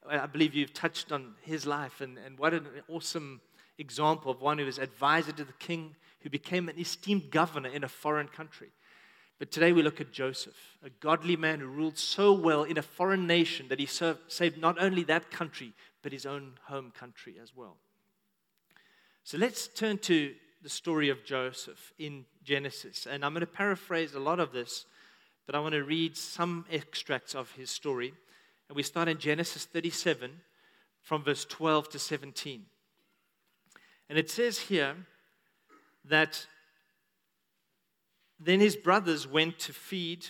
I 0.08 0.26
believe 0.26 0.54
you've 0.54 0.74
touched 0.74 1.12
on 1.12 1.34
his 1.42 1.66
life, 1.66 2.00
and, 2.00 2.18
and 2.18 2.38
what 2.38 2.54
an 2.54 2.66
awesome 2.88 3.40
example 3.78 4.30
of 4.30 4.40
one 4.40 4.58
who 4.58 4.64
was 4.64 4.78
advisor 4.78 5.32
to 5.32 5.44
the 5.44 5.52
king, 5.54 5.94
who 6.20 6.30
became 6.30 6.68
an 6.68 6.78
esteemed 6.78 7.30
governor 7.30 7.68
in 7.68 7.84
a 7.84 7.88
foreign 7.88 8.28
country. 8.28 8.68
But 9.38 9.50
today 9.50 9.72
we 9.72 9.82
look 9.82 10.00
at 10.00 10.12
Joseph, 10.12 10.56
a 10.82 10.88
godly 10.88 11.36
man 11.36 11.60
who 11.60 11.66
ruled 11.66 11.98
so 11.98 12.32
well 12.32 12.64
in 12.64 12.78
a 12.78 12.82
foreign 12.82 13.26
nation 13.26 13.66
that 13.68 13.78
he 13.78 13.86
served, 13.86 14.20
saved 14.28 14.58
not 14.58 14.80
only 14.80 15.02
that 15.04 15.30
country, 15.30 15.74
but 16.02 16.12
his 16.12 16.24
own 16.24 16.54
home 16.64 16.90
country 16.98 17.36
as 17.42 17.54
well. 17.54 17.76
So 19.24 19.36
let's 19.36 19.68
turn 19.68 19.98
to 19.98 20.34
the 20.62 20.68
story 20.70 21.10
of 21.10 21.24
Joseph 21.24 21.92
in 21.98 22.24
Genesis. 22.44 23.06
And 23.06 23.24
I'm 23.24 23.32
going 23.32 23.40
to 23.40 23.46
paraphrase 23.46 24.14
a 24.14 24.20
lot 24.20 24.40
of 24.40 24.52
this, 24.52 24.86
but 25.44 25.54
I 25.54 25.60
want 25.60 25.74
to 25.74 25.84
read 25.84 26.16
some 26.16 26.64
extracts 26.72 27.34
of 27.34 27.52
his 27.52 27.70
story. 27.70 28.14
And 28.68 28.76
we 28.76 28.82
start 28.82 29.08
in 29.08 29.18
Genesis 29.18 29.64
37 29.64 30.30
from 31.02 31.22
verse 31.22 31.44
12 31.44 31.90
to 31.90 31.98
17. 31.98 32.64
And 34.08 34.18
it 34.18 34.30
says 34.30 34.58
here 34.58 34.96
that 36.04 36.46
then 38.38 38.60
his 38.60 38.76
brothers 38.76 39.26
went 39.26 39.58
to 39.60 39.72
feed 39.72 40.26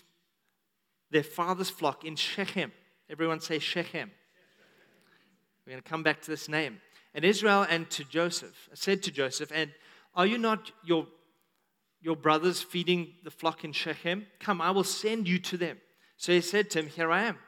their 1.11 1.23
father's 1.23 1.71
flock 1.71 2.05
in 2.05 2.17
Shechem. 2.17 2.73
Everyone 3.09 3.41
say 3.41 3.59
Shechem. 3.59 4.11
We're 5.65 5.73
going 5.73 5.83
to 5.83 5.89
come 5.89 6.03
back 6.03 6.23
to 6.23 6.31
this 6.31 6.49
name. 6.49 6.81
And 7.15 7.25
Israel 7.25 7.67
and 7.69 7.89
to 7.91 8.05
Joseph 8.05 8.69
said 8.75 9.03
to 9.05 9.11
Joseph, 9.11 9.51
And 9.55 9.71
are 10.15 10.27
you 10.27 10.39
not 10.39 10.71
your, 10.85 11.07
your 12.01 12.17
brothers 12.17 12.63
feeding 12.63 13.15
the 13.25 13.31
flock 13.31 13.65
in 13.65 13.73
Shechem? 13.73 14.27
Come, 14.39 14.61
I 14.61 14.71
will 14.71 14.85
send 14.85 15.27
you 15.27 15.39
to 15.41 15.57
them. 15.57 15.79
So 16.17 16.33
he 16.33 16.41
said 16.41 16.71
to 16.71 16.81
him, 16.81 16.87
Here 16.89 17.11
I 17.11 17.23
am. 17.23 17.39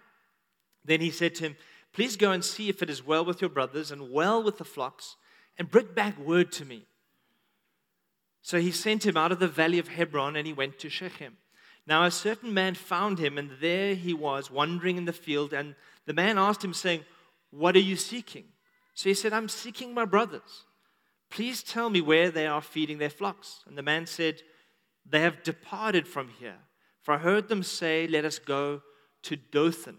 Then 0.88 1.00
he 1.02 1.11
said 1.11 1.35
to 1.37 1.45
him, 1.45 1.57
Please 1.92 2.16
go 2.16 2.33
and 2.33 2.45
see 2.45 2.68
if 2.68 2.83
it 2.83 2.90
is 2.90 3.07
well 3.07 3.25
with 3.25 3.40
your 3.40 3.50
brothers 3.50 3.90
and 3.90 4.11
well 4.11 4.42
with 4.42 4.59
the 4.59 4.64
flocks, 4.64 5.16
and 5.59 5.71
bring 5.71 5.88
back 5.95 6.18
word 6.18 6.50
to 6.52 6.64
me. 6.64 6.87
So 8.40 8.59
he 8.59 8.71
sent 8.71 9.04
him 9.04 9.16
out 9.16 9.30
of 9.30 9.38
the 9.38 9.49
valley 9.49 9.78
of 9.78 9.88
Hebron 9.88 10.35
and 10.35 10.47
he 10.47 10.52
went 10.52 10.78
to 10.78 10.88
Shechem. 10.88 11.37
Now 11.87 12.04
a 12.04 12.11
certain 12.11 12.54
man 12.54 12.75
found 12.75 13.18
him, 13.18 13.37
and 13.37 13.50
there 13.61 13.95
he 13.95 14.14
was 14.14 14.50
wandering 14.50 14.97
in 14.97 15.04
the 15.04 15.12
field. 15.12 15.52
And 15.52 15.75
the 16.07 16.14
man 16.14 16.38
asked 16.38 16.64
him, 16.64 16.75
saying, 16.75 17.04
What 17.50 17.76
are 17.76 17.80
you 17.80 17.97
seeking? 17.97 18.45
So 18.95 19.09
he 19.09 19.14
said, 19.14 19.33
I'm 19.33 19.49
seeking 19.49 19.92
my 19.92 20.04
brothers. 20.04 20.64
Please 21.30 21.62
tell 21.62 21.90
me 21.90 22.00
where 22.00 22.30
they 22.30 22.47
are 22.47 22.62
feeding 22.62 22.99
their 22.99 23.11
flocks. 23.11 23.61
And 23.66 23.76
the 23.76 23.83
man 23.83 24.07
said, 24.07 24.42
They 25.04 25.21
have 25.21 25.42
departed 25.42 26.09
from 26.09 26.28
here. 26.38 26.59
For 27.02 27.14
I 27.14 27.18
heard 27.18 27.49
them 27.49 27.62
say, 27.62 28.07
Let 28.07 28.25
us 28.25 28.38
go 28.38 28.83
to 29.25 29.37
Dothan. 29.37 29.99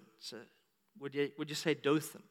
Would 1.00 1.16
you, 1.16 1.32
would 1.38 1.50
you 1.50 1.56
say 1.56 1.74
Dothan? 1.74 2.24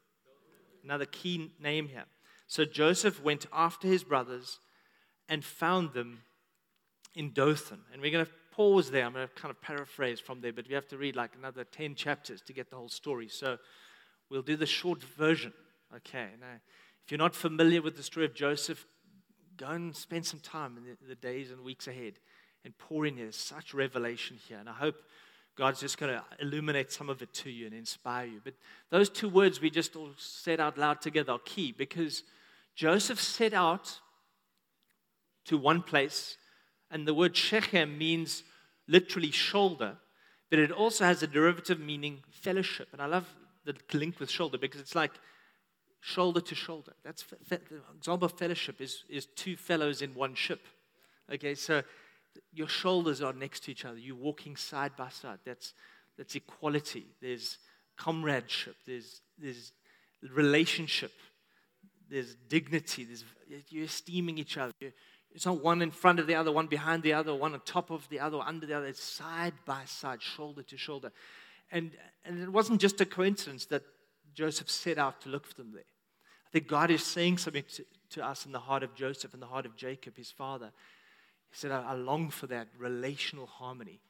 Another 0.85 1.07
key 1.07 1.53
name 1.61 1.89
here. 1.89 2.05
So 2.47 2.65
Joseph 2.65 3.23
went 3.23 3.47
after 3.53 3.89
his 3.89 4.05
brothers 4.05 4.59
and 5.29 5.45
found 5.45 5.93
them 5.93 6.23
in 7.15 7.33
Dothan. 7.33 7.81
And 7.93 8.01
we're 8.01 8.11
going 8.11 8.25
to 8.25 8.33
pause 8.53 8.91
there. 8.91 9.05
I'm 9.05 9.13
going 9.13 9.27
to 9.27 9.35
kind 9.35 9.51
of 9.51 9.61
paraphrase 9.61 10.21
from 10.21 10.41
there, 10.41 10.53
but 10.53 10.67
we 10.69 10.75
have 10.75 10.89
to 10.89 10.99
read 10.99 11.17
like 11.17 11.33
another 11.39 11.65
10 11.65 11.95
chapters 11.95 12.41
to 12.43 12.53
get 12.53 12.71
the 12.71 12.77
whole 12.77 12.89
story. 12.89 13.29
So 13.29 13.59
we'll 14.31 14.43
do 14.43 14.57
the 14.57 14.67
short 14.67 15.03
version. 15.03 15.53
Okay. 15.95 16.29
Now, 16.41 16.47
uh, 16.47 16.59
if 17.05 17.13
you're 17.13 17.19
not 17.19 17.35
familiar 17.35 17.81
with 17.81 17.97
the 17.97 18.03
story 18.03 18.27
of 18.27 18.35
Joseph, 18.35 18.85
go 19.57 19.69
and 19.69 19.97
spend 19.97 20.27
some 20.27 20.41
time 20.41 20.77
in 20.77 20.85
the, 20.85 20.97
the 21.09 21.15
days 21.15 21.51
and 21.51 21.63
weeks 21.63 21.87
ahead 21.87 22.15
and 22.65 22.77
pour 22.77 23.07
in. 23.07 23.17
There's 23.17 23.37
such 23.37 23.75
revelation 23.75 24.39
here. 24.49 24.59
And 24.59 24.69
I 24.69 24.75
hope 24.75 24.97
God's 25.59 25.81
just 25.81 25.99
going 25.99 26.13
to 26.13 26.23
illuminate 26.41 26.93
some 26.93 27.11
of 27.11 27.21
it 27.21 27.35
to 27.35 27.51
you 27.51 27.67
and 27.67 27.75
inspire 27.75 28.27
you. 28.27 28.41
But 28.45 28.55
those 28.91 29.11
two 29.11 29.29
words 29.29 29.61
we 29.61 29.71
just 29.71 29.97
all 29.97 30.11
said 30.17 30.61
out 30.61 30.79
loud 30.79 31.01
together 31.01 31.33
are 31.33 31.41
key 31.45 31.73
because 31.77 32.23
Joseph 32.77 33.21
set 33.21 33.53
out 33.53 33.99
to 35.47 35.59
one 35.59 35.83
place, 35.83 36.37
and 36.93 37.09
the 37.09 37.13
word 37.13 37.37
Shechem 37.37 37.99
means 37.99 38.45
literally 38.87 39.33
shoulder, 39.33 39.97
but 40.49 40.61
it 40.61 40.71
also 40.71 41.05
has 41.05 41.25
a 41.25 41.27
derivative 41.27 41.81
meaning 41.81 42.23
fellowship. 42.31 42.89
And 42.93 43.03
I 43.03 43.07
love 43.07 43.27
the 43.65 43.75
link 43.93 44.21
with 44.21 44.31
shoulder 44.31 44.59
because 44.59 44.81
it's 44.81 44.95
like 44.95 45.11
shoulder 46.01 46.41
to 46.41 46.55
shoulder. 46.55 46.93
That's 47.03 47.25
the 47.49 47.61
example 47.97 48.27
of 48.27 48.39
fellowship 48.39 48.81
is, 48.81 49.03
is 49.09 49.27
two 49.35 49.57
fellows 49.57 50.03
in 50.03 50.15
one 50.15 50.37
ship. 50.37 50.61
Okay, 51.33 51.57
so 51.57 51.83
your 52.53 52.69
shoulders 52.69 53.23
are 53.23 53.33
next 53.33 53.65
to 53.65 53.71
each 53.71 53.85
other. 53.85 53.99
You're 53.99 54.17
walking 54.17 54.57
side 54.57 54.93
by 54.97 55.09
side. 55.09 55.39
That's, 55.45 55.75
that's 56.17 56.35
equality. 56.35 57.07
There's 57.21 57.59
comradeship. 57.97 58.77
There's, 58.87 59.21
there's 59.39 59.73
relationship. 60.33 61.13
There's 62.09 62.35
dignity. 62.49 63.05
There's, 63.05 63.25
you're 63.69 63.85
esteeming 63.85 64.39
each 64.39 64.57
other. 64.57 64.73
You're, 64.81 64.93
it's 65.31 65.47
not 65.47 65.63
one 65.63 65.83
in 65.83 65.91
front 65.91 66.19
of 66.19 66.27
the 66.27 66.35
other, 66.35 66.51
one 66.51 66.67
behind 66.67 67.03
the 67.03 67.13
other, 67.13 67.35
one 67.35 67.53
on 67.53 67.61
top 67.61 67.91
of 67.91 68.09
the 68.09 68.19
other, 68.19 68.39
under 68.41 68.67
the 68.67 68.77
other. 68.77 68.87
It's 68.87 69.03
side 69.03 69.53
by 69.67 69.85
side, 69.85 70.23
shoulder 70.23 70.63
to 70.63 70.77
shoulder. 70.77 71.13
And, 71.71 71.93
and 72.25 72.43
it 72.43 72.51
wasn't 72.51 72.81
just 72.81 73.01
a 73.01 73.05
coincidence 73.05 73.67
that 73.67 73.83
Joseph 74.35 74.71
set 74.71 74.99
out 74.99 75.21
to 75.23 75.29
look 75.29 75.47
for 75.47 75.55
them 75.55 75.73
there. 75.73 75.83
I 75.83 76.51
think 76.51 76.67
God 76.67 76.91
is 76.91 77.05
saying 77.05 77.39
something 77.39 77.65
to, 77.75 77.85
to 78.11 78.27
us 78.27 78.47
in 78.47 78.53
the 78.53 78.59
heart 78.59 78.83
of 78.83 78.95
Joseph 78.95 79.35
and 79.35 79.43
the 79.43 79.47
heart 79.47 79.67
of 79.67 79.77
Jacob, 79.77 80.17
his 80.17 80.31
father. 80.31 80.73
He 81.51 81.57
said, 81.57 81.71
I, 81.71 81.83
I 81.83 81.95
long 81.95 82.31
for 82.31 82.47
that 82.49 82.69
relational 82.79 83.47
harmony. 83.47 84.01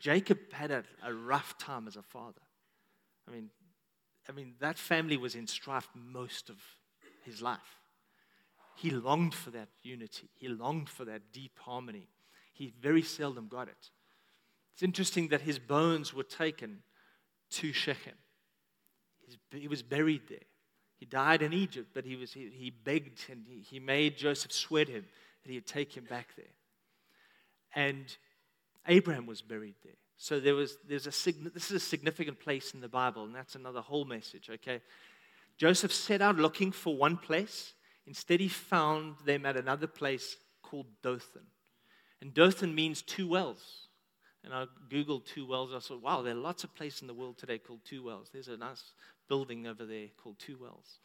Jacob 0.00 0.38
had 0.52 0.70
a, 0.70 0.84
a 1.04 1.12
rough 1.12 1.58
time 1.58 1.86
as 1.86 1.96
a 1.96 2.02
father. 2.02 2.40
I 3.28 3.32
mean, 3.32 3.50
I 4.28 4.32
mean, 4.32 4.54
that 4.60 4.78
family 4.78 5.16
was 5.16 5.34
in 5.34 5.46
strife 5.46 5.88
most 5.94 6.50
of 6.50 6.56
his 7.24 7.42
life. 7.42 7.80
He 8.76 8.90
longed 8.90 9.34
for 9.34 9.50
that 9.50 9.68
unity, 9.82 10.28
he 10.34 10.48
longed 10.48 10.88
for 10.88 11.04
that 11.04 11.32
deep 11.32 11.58
harmony. 11.58 12.08
He 12.54 12.72
very 12.80 13.02
seldom 13.02 13.48
got 13.48 13.68
it. 13.68 13.90
It's 14.72 14.82
interesting 14.82 15.28
that 15.28 15.40
his 15.40 15.58
bones 15.58 16.12
were 16.12 16.22
taken 16.22 16.82
to 17.52 17.72
Shechem. 17.72 18.14
he 19.50 19.68
was 19.68 19.82
buried 19.82 20.22
there. 20.28 20.38
He 20.98 21.06
died 21.06 21.42
in 21.42 21.52
Egypt, 21.52 21.88
but 21.94 22.04
he, 22.04 22.16
was, 22.16 22.32
he, 22.32 22.50
he 22.54 22.70
begged 22.70 23.24
and 23.30 23.44
he, 23.46 23.60
he 23.60 23.80
made 23.80 24.16
Joseph 24.16 24.52
sweat 24.52 24.88
him 24.88 25.04
that 25.42 25.52
he'd 25.52 25.66
take 25.66 25.96
him 25.96 26.04
back 26.04 26.28
there. 26.36 26.46
And 27.74 28.04
Abraham 28.86 29.26
was 29.26 29.42
buried 29.42 29.74
there. 29.84 29.92
So 30.16 30.38
there 30.38 30.54
was, 30.54 30.76
there's 30.88 31.06
a, 31.06 31.32
this 31.50 31.70
is 31.70 31.72
a 31.72 31.80
significant 31.80 32.38
place 32.38 32.74
in 32.74 32.80
the 32.80 32.88
Bible, 32.88 33.24
and 33.24 33.34
that's 33.34 33.54
another 33.54 33.80
whole 33.80 34.04
message, 34.04 34.50
okay? 34.50 34.80
Joseph 35.58 35.92
set 35.92 36.22
out 36.22 36.36
looking 36.36 36.70
for 36.70 36.96
one 36.96 37.16
place. 37.16 37.74
Instead, 38.06 38.40
he 38.40 38.48
found 38.48 39.16
them 39.24 39.46
at 39.46 39.56
another 39.56 39.86
place 39.86 40.36
called 40.62 40.86
Dothan. 41.02 41.42
And 42.20 42.32
Dothan 42.32 42.74
means 42.74 43.02
two 43.02 43.28
wells. 43.28 43.88
And 44.44 44.52
I 44.52 44.66
Googled 44.88 45.24
two 45.24 45.46
wells. 45.46 45.70
I 45.74 45.78
thought, 45.78 46.02
wow, 46.02 46.22
there 46.22 46.34
are 46.34 46.36
lots 46.38 46.64
of 46.64 46.74
places 46.74 47.02
in 47.02 47.06
the 47.06 47.14
world 47.14 47.38
today 47.38 47.58
called 47.58 47.80
two 47.84 48.04
wells. 48.04 48.28
There's 48.32 48.48
a 48.48 48.56
nice 48.56 48.82
building 49.28 49.66
over 49.66 49.86
there 49.86 50.08
called 50.22 50.38
Two 50.38 50.58
Wells. 50.60 50.98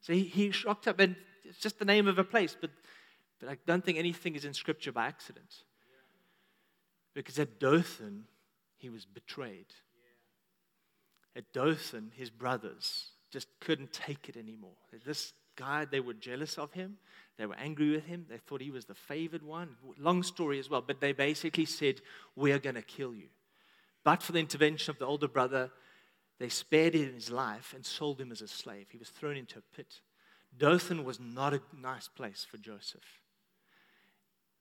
So 0.00 0.12
he, 0.12 0.24
he 0.24 0.50
shocked 0.50 0.88
up, 0.88 0.98
and 0.98 1.14
it's 1.44 1.58
just 1.58 1.78
the 1.78 1.84
name 1.84 2.08
of 2.08 2.18
a 2.18 2.24
place, 2.24 2.56
but, 2.60 2.70
but 3.38 3.48
I 3.48 3.56
don't 3.64 3.84
think 3.84 3.96
anything 3.96 4.34
is 4.34 4.44
in 4.44 4.54
Scripture 4.54 4.90
by 4.90 5.06
accident. 5.06 5.54
Because 7.14 7.38
at 7.38 7.58
Dothan, 7.58 8.24
he 8.76 8.88
was 8.88 9.04
betrayed. 9.04 9.66
At 11.36 11.52
Dothan, 11.52 12.12
his 12.16 12.30
brothers 12.30 13.08
just 13.30 13.48
couldn't 13.60 13.92
take 13.92 14.28
it 14.28 14.36
anymore. 14.36 14.76
This 15.04 15.32
guy, 15.56 15.84
they 15.84 16.00
were 16.00 16.14
jealous 16.14 16.58
of 16.58 16.72
him. 16.72 16.96
They 17.36 17.46
were 17.46 17.56
angry 17.56 17.90
with 17.90 18.04
him. 18.04 18.26
They 18.28 18.38
thought 18.38 18.60
he 18.60 18.70
was 18.70 18.86
the 18.86 18.94
favored 18.94 19.42
one. 19.42 19.76
Long 19.98 20.22
story 20.22 20.58
as 20.58 20.68
well, 20.68 20.82
but 20.82 21.00
they 21.00 21.12
basically 21.12 21.64
said, 21.64 22.00
We 22.36 22.52
are 22.52 22.58
going 22.58 22.74
to 22.74 22.82
kill 22.82 23.14
you. 23.14 23.28
But 24.02 24.22
for 24.22 24.32
the 24.32 24.40
intervention 24.40 24.90
of 24.90 24.98
the 24.98 25.06
older 25.06 25.28
brother, 25.28 25.70
they 26.38 26.48
spared 26.48 26.94
him 26.94 27.14
his 27.14 27.30
life 27.30 27.74
and 27.74 27.84
sold 27.84 28.20
him 28.20 28.32
as 28.32 28.40
a 28.40 28.48
slave. 28.48 28.86
He 28.90 28.98
was 28.98 29.10
thrown 29.10 29.36
into 29.36 29.58
a 29.58 29.76
pit. 29.76 30.00
Dothan 30.56 31.04
was 31.04 31.20
not 31.20 31.54
a 31.54 31.62
nice 31.78 32.08
place 32.08 32.46
for 32.50 32.56
Joseph. 32.56 33.20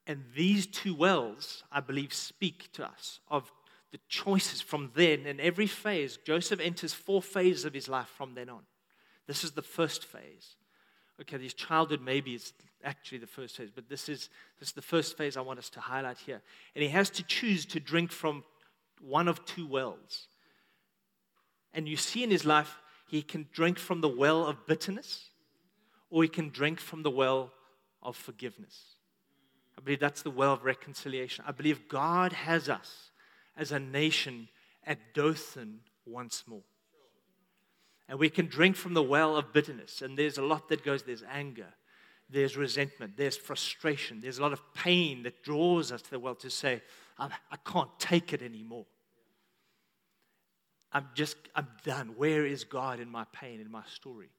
And 0.10 0.24
these 0.36 0.66
two 0.66 0.96
wells, 0.96 1.64
I 1.72 1.82
believe, 1.82 2.16
speak 2.16 2.72
to 2.74 2.84
us 2.84 3.20
of 3.30 3.52
the 3.92 4.00
choices 4.08 4.60
from 4.60 4.90
then 4.96 5.28
and 5.28 5.40
every 5.40 5.68
phase. 5.68 6.18
Joseph 6.26 6.60
enters 6.60 6.96
four 6.96 7.22
phases 7.22 7.64
of 7.64 7.76
his 7.76 7.88
life 7.88 8.08
from 8.18 8.34
then 8.34 8.50
on. 8.50 8.64
This 9.28 9.44
is 9.44 9.52
the 9.52 9.62
first 9.62 10.06
phase. 10.06 10.56
Okay, 11.22 11.38
his 11.38 11.54
childhood 11.54 12.02
maybe 12.02 12.34
is 12.34 12.54
actually 12.84 13.20
the 13.20 13.28
first 13.28 13.58
phase, 13.58 13.70
but 13.70 13.88
this 13.88 14.10
is, 14.10 14.30
this 14.60 14.70
is 14.70 14.74
the 14.74 14.82
first 14.82 15.16
phase 15.16 15.38
I 15.38 15.42
want 15.42 15.60
us 15.60 15.70
to 15.72 15.80
highlight 15.80 16.18
here. 16.18 16.42
And 16.74 16.82
he 16.82 16.90
has 16.90 17.12
to 17.12 17.24
choose 17.24 17.68
to 17.68 17.80
drink 17.80 18.12
from 18.12 18.44
one 19.02 19.28
of 19.28 19.46
two 19.46 19.68
wells. 19.68 20.28
And 21.72 21.88
you 21.88 21.98
see 21.98 22.24
in 22.24 22.32
his 22.32 22.46
life, 22.46 22.80
he 23.08 23.22
can 23.22 23.48
drink 23.54 23.78
from 23.78 24.02
the 24.02 24.10
well 24.10 24.48
of 24.48 24.66
bitterness 24.66 25.30
or 26.10 26.24
he 26.24 26.30
can 26.30 26.50
drink 26.50 26.80
from 26.80 27.04
the 27.04 27.12
well 27.12 27.52
of 28.02 28.16
forgiveness. 28.16 28.96
I 29.80 29.82
believe 29.82 30.02
that's 30.02 30.24
the 30.24 30.30
well 30.30 30.52
of 30.52 30.66
reconciliation. 30.66 31.46
I 31.48 31.54
believe 31.54 31.88
God 31.88 32.34
has 32.34 32.68
us 32.68 33.12
as 33.56 33.72
a 33.72 33.80
nation 33.80 34.50
at 34.86 35.14
Dothan 35.14 35.80
once 36.06 36.44
more. 36.46 36.66
And 38.10 38.20
we 38.20 38.30
can 38.30 38.48
drink 38.48 38.76
from 38.76 38.94
the 38.94 39.02
well 39.02 39.38
of 39.38 39.54
bitterness. 39.54 40.02
And 40.02 40.18
there's 40.18 40.38
a 40.38 40.44
lot 40.44 40.68
that 40.68 40.84
goes 40.84 41.04
there's 41.04 41.24
anger, 41.32 41.74
there's 42.30 42.58
resentment, 42.58 43.14
there's 43.16 43.38
frustration, 43.38 44.20
there's 44.20 44.38
a 44.38 44.42
lot 44.42 44.52
of 44.52 44.62
pain 44.74 45.24
that 45.24 45.44
draws 45.44 45.94
us 45.94 46.02
to 46.02 46.12
the 46.12 46.20
well 46.20 46.36
to 46.36 46.50
say, 46.50 46.82
I, 47.18 47.30
I 47.50 47.56
can't 47.66 47.98
take 48.00 48.34
it 48.34 48.42
anymore. 48.42 48.86
I'm 50.92 51.08
just, 51.14 51.38
I'm 51.56 51.68
done. 51.86 52.16
Where 52.18 52.46
is 52.46 52.66
God 52.66 53.00
in 53.00 53.10
my 53.10 53.24
pain, 53.32 53.62
in 53.62 53.72
my 53.72 53.84
story? 53.88 54.32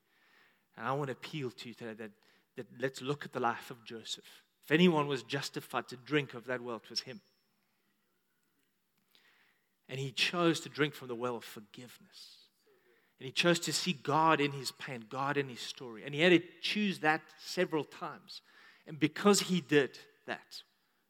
And 0.77 0.87
I 0.87 0.93
want 0.93 1.07
to 1.07 1.13
appeal 1.13 1.51
to 1.51 1.69
you 1.69 1.75
today 1.75 1.95
that, 1.95 2.11
that 2.57 2.67
let's 2.79 3.01
look 3.01 3.25
at 3.25 3.33
the 3.33 3.41
life 3.41 3.71
of 3.71 3.83
Joseph. 3.87 4.43
If 4.71 4.75
anyone 4.75 5.09
was 5.09 5.25
justified 5.25 5.89
to 5.89 5.97
drink 5.97 6.33
of 6.35 6.47
that 6.47 6.61
well, 6.61 6.77
it 6.77 6.89
was 6.89 7.01
him. 7.01 7.21
And 9.89 9.99
he 9.99 10.13
chose 10.13 10.61
to 10.61 10.69
drink 10.69 10.95
from 10.95 11.09
the 11.09 11.17
well 11.17 11.35
of 11.35 11.43
forgiveness. 11.43 12.47
And 13.19 13.27
he 13.27 13.33
chose 13.33 13.59
to 13.61 13.73
see 13.73 13.93
God 13.93 14.41
in 14.41 14.53
his 14.53 14.71
pain, 14.71 15.07
God 15.11 15.37
in 15.37 15.49
his 15.49 15.59
story. 15.59 16.05
And 16.05 16.15
he 16.15 16.21
had 16.21 16.31
to 16.31 16.43
choose 16.63 17.01
that 17.01 17.21
several 17.45 17.83
times. 17.83 18.43
And 18.87 19.01
because 19.01 19.41
he 19.41 19.61
did 19.61 19.99
that 20.29 20.63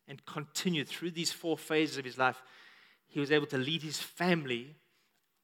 and 0.08 0.24
continued 0.24 0.88
through 0.88 1.10
these 1.10 1.30
four 1.30 1.58
phases 1.58 1.98
of 1.98 2.06
his 2.06 2.16
life, 2.16 2.42
he 3.08 3.20
was 3.20 3.30
able 3.30 3.46
to 3.48 3.58
lead 3.58 3.82
his 3.82 3.98
family 3.98 4.74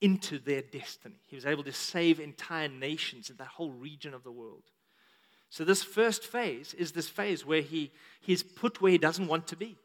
into 0.00 0.38
their 0.38 0.62
destiny. 0.62 1.20
He 1.26 1.36
was 1.36 1.44
able 1.44 1.64
to 1.64 1.72
save 1.72 2.18
entire 2.18 2.68
nations 2.68 3.28
in 3.28 3.36
that 3.36 3.48
whole 3.48 3.72
region 3.72 4.14
of 4.14 4.24
the 4.24 4.32
world. 4.32 4.70
So, 5.48 5.64
this 5.64 5.82
first 5.82 6.24
phase 6.24 6.74
is 6.74 6.92
this 6.92 7.08
phase 7.08 7.46
where 7.46 7.62
he, 7.62 7.92
he's 8.20 8.42
put 8.42 8.80
where 8.80 8.92
he 8.92 8.98
doesn't 8.98 9.28
want 9.28 9.46
to 9.48 9.56
be. 9.56 9.76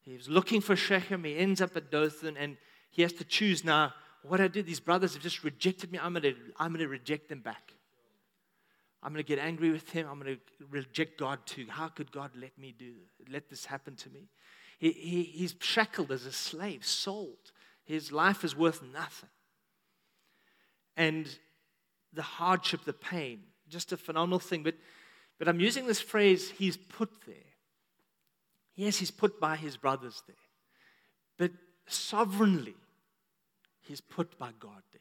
He's 0.00 0.28
looking 0.28 0.60
for 0.60 0.76
Shechem. 0.76 1.24
He 1.24 1.36
ends 1.36 1.60
up 1.60 1.76
at 1.76 1.90
Dothan, 1.90 2.36
and 2.36 2.56
he 2.90 3.02
has 3.02 3.12
to 3.14 3.24
choose 3.24 3.64
now 3.64 3.92
what 4.22 4.40
I 4.40 4.48
did. 4.48 4.66
These 4.66 4.80
brothers 4.80 5.14
have 5.14 5.22
just 5.22 5.44
rejected 5.44 5.92
me. 5.92 5.98
I'm 5.98 6.12
going 6.12 6.22
to, 6.22 6.34
I'm 6.56 6.72
going 6.72 6.80
to 6.80 6.88
reject 6.88 7.28
them 7.28 7.40
back. 7.40 7.72
I'm 9.02 9.12
going 9.12 9.22
to 9.22 9.28
get 9.28 9.38
angry 9.38 9.70
with 9.70 9.88
him. 9.90 10.08
I'm 10.10 10.18
going 10.18 10.36
to 10.36 10.66
reject 10.70 11.18
God 11.18 11.38
too. 11.46 11.66
How 11.68 11.88
could 11.88 12.10
God 12.10 12.30
let 12.34 12.58
me 12.58 12.74
do 12.76 12.94
let 13.30 13.48
this 13.48 13.64
happen 13.64 13.94
to 13.96 14.10
me? 14.10 14.28
He, 14.78 14.92
he, 14.92 15.22
he's 15.22 15.54
shackled 15.60 16.10
as 16.10 16.26
a 16.26 16.32
slave, 16.32 16.84
sold. 16.84 17.52
His 17.84 18.12
life 18.12 18.44
is 18.44 18.56
worth 18.56 18.82
nothing. 18.82 19.30
And 20.96 21.28
the 22.12 22.22
hardship, 22.22 22.84
the 22.84 22.92
pain, 22.92 23.42
just 23.68 23.92
a 23.92 23.96
phenomenal 23.96 24.38
thing. 24.38 24.62
But, 24.62 24.74
but 25.38 25.48
I'm 25.48 25.60
using 25.60 25.86
this 25.86 26.00
phrase, 26.00 26.50
he's 26.50 26.76
put 26.76 27.10
there. 27.26 27.36
Yes, 28.74 28.96
he's 28.96 29.10
put 29.10 29.40
by 29.40 29.56
his 29.56 29.76
brothers 29.76 30.22
there. 30.26 30.36
But 31.36 31.52
sovereignly, 31.86 32.76
he's 33.80 34.00
put 34.00 34.38
by 34.38 34.50
God 34.58 34.82
there. 34.92 35.00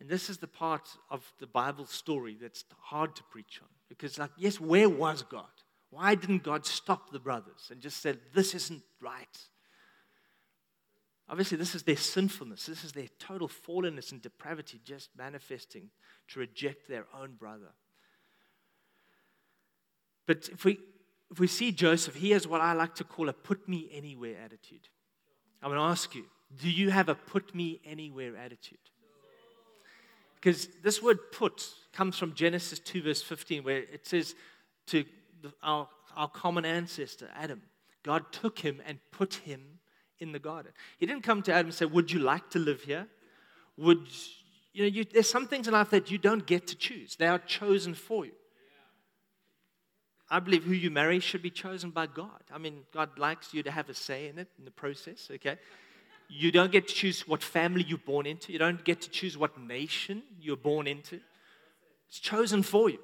And 0.00 0.08
this 0.08 0.28
is 0.28 0.36
the 0.36 0.46
part 0.46 0.88
of 1.10 1.32
the 1.38 1.46
Bible 1.46 1.86
story 1.86 2.36
that's 2.38 2.64
hard 2.78 3.16
to 3.16 3.22
preach 3.24 3.60
on. 3.62 3.68
Because, 3.88 4.18
like, 4.18 4.32
yes, 4.36 4.60
where 4.60 4.88
was 4.88 5.22
God? 5.22 5.44
Why 5.90 6.14
didn't 6.14 6.42
God 6.42 6.66
stop 6.66 7.10
the 7.10 7.20
brothers 7.20 7.68
and 7.70 7.80
just 7.80 8.02
said, 8.02 8.18
this 8.34 8.54
isn't 8.54 8.82
right? 9.00 9.38
Obviously, 11.28 11.56
this 11.56 11.74
is 11.74 11.82
their 11.84 11.96
sinfulness. 11.96 12.66
This 12.66 12.84
is 12.84 12.92
their 12.92 13.08
total 13.18 13.48
fallenness 13.48 14.12
and 14.12 14.20
depravity 14.20 14.80
just 14.84 15.08
manifesting 15.16 15.90
to 16.28 16.40
reject 16.40 16.86
their 16.88 17.06
own 17.18 17.34
brother. 17.38 17.72
But 20.26 20.48
if 20.52 20.64
we, 20.64 20.78
if 21.30 21.40
we 21.40 21.46
see 21.46 21.72
Joseph, 21.72 22.14
he 22.14 22.30
has 22.32 22.46
what 22.46 22.60
I 22.60 22.72
like 22.72 22.94
to 22.96 23.04
call 23.04 23.28
a 23.28 23.32
put 23.32 23.68
me 23.68 23.88
anywhere 23.92 24.36
attitude. 24.44 24.88
I'm 25.62 25.70
going 25.70 25.80
to 25.80 25.86
ask 25.86 26.14
you, 26.14 26.24
do 26.60 26.70
you 26.70 26.90
have 26.90 27.08
a 27.08 27.14
put 27.14 27.54
me 27.54 27.80
anywhere 27.84 28.36
attitude? 28.36 28.78
Because 30.34 30.68
this 30.82 31.02
word 31.02 31.32
put 31.32 31.66
comes 31.92 32.18
from 32.18 32.34
Genesis 32.34 32.78
2, 32.78 33.02
verse 33.02 33.22
15, 33.22 33.64
where 33.64 33.78
it 33.78 34.06
says 34.06 34.34
to 34.88 35.04
our, 35.62 35.88
our 36.14 36.28
common 36.28 36.66
ancestor, 36.66 37.30
Adam, 37.34 37.62
God 38.02 38.30
took 38.30 38.58
him 38.58 38.82
and 38.86 38.98
put 39.10 39.34
him 39.34 39.73
in 40.20 40.32
the 40.32 40.38
garden. 40.38 40.72
He 40.98 41.06
didn't 41.06 41.22
come 41.22 41.42
to 41.42 41.52
Adam 41.52 41.66
and 41.66 41.74
say, 41.74 41.84
Would 41.86 42.10
you 42.10 42.20
like 42.20 42.50
to 42.50 42.58
live 42.58 42.82
here? 42.82 43.06
Would 43.76 44.06
you 44.72 44.82
know, 44.82 44.88
you, 44.88 45.04
there's 45.04 45.30
some 45.30 45.46
things 45.46 45.68
in 45.68 45.72
life 45.72 45.90
that 45.90 46.10
you 46.10 46.18
don't 46.18 46.44
get 46.46 46.66
to 46.68 46.76
choose, 46.76 47.16
they 47.16 47.26
are 47.26 47.38
chosen 47.38 47.94
for 47.94 48.26
you. 48.26 48.32
I 50.30 50.40
believe 50.40 50.64
who 50.64 50.72
you 50.72 50.90
marry 50.90 51.20
should 51.20 51.42
be 51.42 51.50
chosen 51.50 51.90
by 51.90 52.06
God. 52.06 52.42
I 52.52 52.58
mean, 52.58 52.80
God 52.92 53.18
likes 53.18 53.54
you 53.54 53.62
to 53.62 53.70
have 53.70 53.88
a 53.88 53.94
say 53.94 54.28
in 54.28 54.38
it, 54.38 54.48
in 54.58 54.64
the 54.64 54.70
process, 54.70 55.28
okay? 55.30 55.58
You 56.28 56.50
don't 56.50 56.72
get 56.72 56.88
to 56.88 56.94
choose 56.94 57.28
what 57.28 57.42
family 57.42 57.84
you're 57.86 57.98
born 57.98 58.26
into. 58.26 58.52
You 58.52 58.58
don't 58.58 58.82
get 58.84 59.02
to 59.02 59.10
choose 59.10 59.36
what 59.36 59.60
nation 59.60 60.22
you're 60.40 60.56
born 60.56 60.86
into. 60.86 61.20
It's 62.08 62.18
chosen 62.18 62.62
for 62.62 62.88
you. 62.88 62.98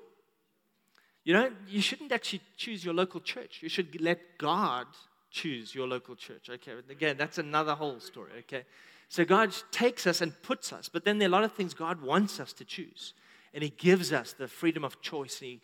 You 1.23 1.35
don't, 1.35 1.55
you 1.69 1.83
shouldn't 1.83 2.11
actually 2.11 2.41
choose 2.57 2.85
your 2.85 2.95
local 2.95 3.21
church. 3.21 3.59
You 3.63 3.69
should 3.69 4.01
let 4.01 4.39
God 4.39 4.87
choose 5.31 5.75
your 5.75 5.87
local 5.87 6.17
church. 6.17 6.51
Okay, 6.51 6.73
again, 6.89 7.17
that's 7.17 7.39
another 7.39 7.75
whole 7.75 8.01
story. 8.01 8.31
Okay, 8.41 8.65
so 9.09 9.25
God 9.25 9.55
takes 9.71 10.07
us 10.07 10.21
and 10.21 10.33
puts 10.43 10.73
us, 10.73 10.89
but 10.89 11.05
then 11.05 11.19
there 11.19 11.27
are 11.27 11.31
a 11.31 11.33
lot 11.33 11.45
of 11.45 11.53
things 11.53 11.75
God 11.75 12.03
wants 12.03 12.41
us 12.41 12.53
to 12.55 12.65
choose, 12.65 13.15
and 13.55 13.63
He 13.63 13.71
gives 13.71 14.13
us 14.13 14.33
the 14.33 14.49
freedom 14.49 14.85
of 14.85 15.01
choice. 15.01 15.39
He, 15.39 15.61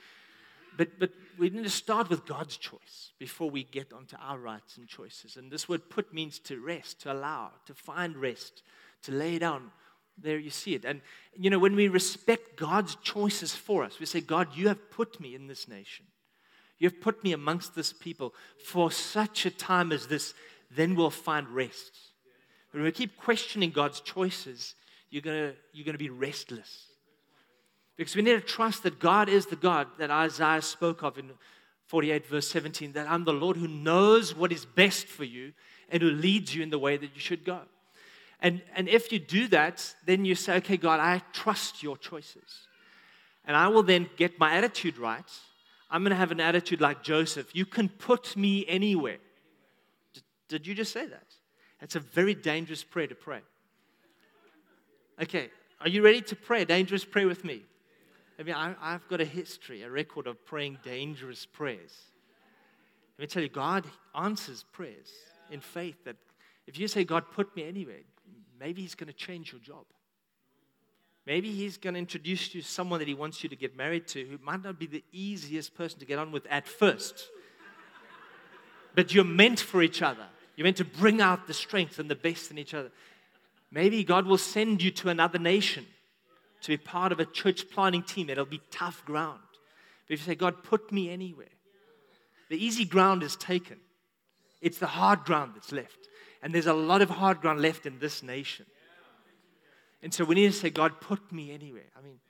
but, 0.76 0.98
but 0.98 1.10
we 1.38 1.50
need 1.50 1.64
to 1.64 1.70
start 1.70 2.10
with 2.10 2.26
God's 2.26 2.56
choice 2.56 3.12
before 3.18 3.50
we 3.50 3.64
get 3.64 3.92
onto 3.92 4.16
our 4.20 4.38
rights 4.38 4.76
and 4.76 4.86
choices. 4.86 5.36
And 5.36 5.50
this 5.50 5.68
word 5.68 5.88
put 5.88 6.12
means 6.12 6.38
to 6.40 6.60
rest, 6.60 7.00
to 7.02 7.12
allow, 7.12 7.50
to 7.66 7.74
find 7.74 8.16
rest, 8.16 8.62
to 9.02 9.12
lay 9.12 9.38
down. 9.38 9.70
There 10.18 10.38
you 10.38 10.50
see 10.50 10.74
it. 10.74 10.84
And, 10.84 11.00
you 11.34 11.50
know, 11.50 11.58
when 11.58 11.76
we 11.76 11.88
respect 11.88 12.56
God's 12.56 12.96
choices 12.96 13.54
for 13.54 13.84
us, 13.84 13.98
we 14.00 14.06
say, 14.06 14.20
God, 14.20 14.48
you 14.54 14.68
have 14.68 14.90
put 14.90 15.20
me 15.20 15.34
in 15.34 15.46
this 15.46 15.68
nation. 15.68 16.06
You 16.78 16.88
have 16.88 17.00
put 17.00 17.24
me 17.24 17.32
amongst 17.32 17.74
this 17.74 17.92
people 17.92 18.34
for 18.64 18.90
such 18.90 19.46
a 19.46 19.50
time 19.50 19.92
as 19.92 20.06
this, 20.06 20.34
then 20.70 20.94
we'll 20.94 21.10
find 21.10 21.48
rest. 21.48 21.92
But 22.70 22.78
when 22.78 22.84
we 22.84 22.92
keep 22.92 23.16
questioning 23.16 23.70
God's 23.70 24.00
choices, 24.00 24.74
you're 25.10 25.22
going 25.22 25.52
you're 25.72 25.92
to 25.92 25.98
be 25.98 26.10
restless. 26.10 26.86
Because 27.96 28.14
we 28.14 28.22
need 28.22 28.34
to 28.34 28.40
trust 28.40 28.82
that 28.82 28.98
God 28.98 29.28
is 29.28 29.46
the 29.46 29.56
God 29.56 29.86
that 29.98 30.10
Isaiah 30.10 30.60
spoke 30.60 31.02
of 31.02 31.16
in 31.16 31.30
48, 31.86 32.26
verse 32.26 32.48
17, 32.48 32.92
that 32.92 33.08
I'm 33.08 33.24
the 33.24 33.32
Lord 33.32 33.56
who 33.56 33.68
knows 33.68 34.34
what 34.34 34.52
is 34.52 34.66
best 34.66 35.06
for 35.06 35.24
you 35.24 35.52
and 35.88 36.02
who 36.02 36.10
leads 36.10 36.54
you 36.54 36.62
in 36.62 36.70
the 36.70 36.78
way 36.78 36.96
that 36.96 37.14
you 37.14 37.20
should 37.20 37.44
go. 37.44 37.60
And, 38.40 38.60
and 38.74 38.88
if 38.88 39.12
you 39.12 39.18
do 39.18 39.48
that, 39.48 39.94
then 40.04 40.24
you 40.24 40.34
say, 40.34 40.56
okay, 40.56 40.76
God, 40.76 41.00
I 41.00 41.22
trust 41.32 41.82
your 41.82 41.96
choices. 41.96 42.66
And 43.46 43.56
I 43.56 43.68
will 43.68 43.82
then 43.82 44.10
get 44.16 44.38
my 44.38 44.52
attitude 44.54 44.98
right. 44.98 45.24
I'm 45.96 46.02
going 46.02 46.10
to 46.10 46.16
have 46.16 46.30
an 46.30 46.40
attitude 46.40 46.82
like 46.82 47.02
Joseph. 47.02 47.56
You 47.56 47.64
can 47.64 47.88
put 47.88 48.36
me 48.36 48.66
anywhere. 48.68 49.16
Did, 50.12 50.22
did 50.46 50.66
you 50.66 50.74
just 50.74 50.92
say 50.92 51.06
that? 51.06 51.24
That's 51.80 51.96
a 51.96 52.00
very 52.00 52.34
dangerous 52.34 52.84
prayer 52.84 53.06
to 53.06 53.14
pray. 53.14 53.40
Okay, 55.22 55.48
are 55.80 55.88
you 55.88 56.02
ready 56.02 56.20
to 56.20 56.36
pray 56.36 56.60
a 56.60 56.64
dangerous 56.66 57.02
prayer 57.02 57.26
with 57.26 57.46
me? 57.46 57.62
I 58.38 58.42
mean, 58.42 58.54
I, 58.54 58.74
have 58.82 59.08
got 59.08 59.22
a 59.22 59.24
history, 59.24 59.84
a 59.84 59.90
record 59.90 60.26
of 60.26 60.44
praying 60.44 60.80
dangerous 60.84 61.46
prayers. 61.46 61.94
Let 63.16 63.22
me 63.22 63.26
tell 63.28 63.42
you, 63.42 63.48
God 63.48 63.86
answers 64.14 64.66
prayers 64.72 65.10
in 65.50 65.60
faith 65.60 65.96
that 66.04 66.16
if 66.66 66.78
you 66.78 66.88
say, 66.88 67.04
God, 67.04 67.24
put 67.32 67.56
me 67.56 67.66
anywhere, 67.66 68.02
maybe 68.60 68.82
He's 68.82 68.94
going 68.94 69.08
to 69.08 69.14
change 69.14 69.50
your 69.50 69.62
job. 69.62 69.86
Maybe 71.26 71.50
He's 71.52 71.76
going 71.76 71.94
to 71.94 72.00
introduce 72.00 72.54
you 72.54 72.62
to 72.62 72.68
someone 72.68 73.00
that 73.00 73.08
He 73.08 73.14
wants 73.14 73.42
you 73.42 73.48
to 73.48 73.56
get 73.56 73.76
married 73.76 74.06
to 74.08 74.24
who 74.24 74.38
might 74.42 74.62
not 74.62 74.78
be 74.78 74.86
the 74.86 75.04
easiest 75.12 75.74
person 75.74 75.98
to 75.98 76.06
get 76.06 76.18
on 76.18 76.32
with 76.32 76.46
at 76.46 76.68
first. 76.68 77.28
but 78.94 79.12
you're 79.12 79.24
meant 79.24 79.60
for 79.60 79.82
each 79.82 80.02
other. 80.02 80.26
You're 80.54 80.64
meant 80.64 80.78
to 80.78 80.84
bring 80.84 81.20
out 81.20 81.46
the 81.46 81.54
strength 81.54 81.98
and 81.98 82.10
the 82.10 82.14
best 82.14 82.50
in 82.50 82.58
each 82.58 82.74
other. 82.74 82.90
Maybe 83.70 84.04
God 84.04 84.26
will 84.26 84.38
send 84.38 84.82
you 84.82 84.90
to 84.92 85.08
another 85.08 85.38
nation 85.38 85.84
to 86.62 86.68
be 86.68 86.76
part 86.76 87.12
of 87.12 87.20
a 87.20 87.26
church 87.26 87.68
planning 87.70 88.02
team 88.02 88.30
It'll 88.30 88.44
be 88.46 88.62
tough 88.70 89.04
ground. 89.04 89.40
But 90.06 90.14
if 90.14 90.20
you 90.20 90.26
say, 90.26 90.36
God, 90.36 90.62
put 90.62 90.92
me 90.92 91.10
anywhere, 91.10 91.46
the 92.48 92.64
easy 92.64 92.84
ground 92.84 93.22
is 93.22 93.34
taken. 93.36 93.78
It's 94.62 94.78
the 94.78 94.86
hard 94.86 95.24
ground 95.24 95.52
that's 95.54 95.72
left. 95.72 96.08
And 96.42 96.54
there's 96.54 96.66
a 96.66 96.72
lot 96.72 97.02
of 97.02 97.10
hard 97.10 97.40
ground 97.40 97.60
left 97.60 97.86
in 97.86 97.98
this 97.98 98.22
nation. 98.22 98.66
And 100.06 100.14
so 100.14 100.24
we 100.24 100.36
need 100.36 100.52
to 100.52 100.56
say, 100.56 100.70
God, 100.70 101.00
put 101.00 101.32
me 101.32 101.50
anywhere. 101.50 101.90
I 101.98 102.00
mean, 102.00 102.20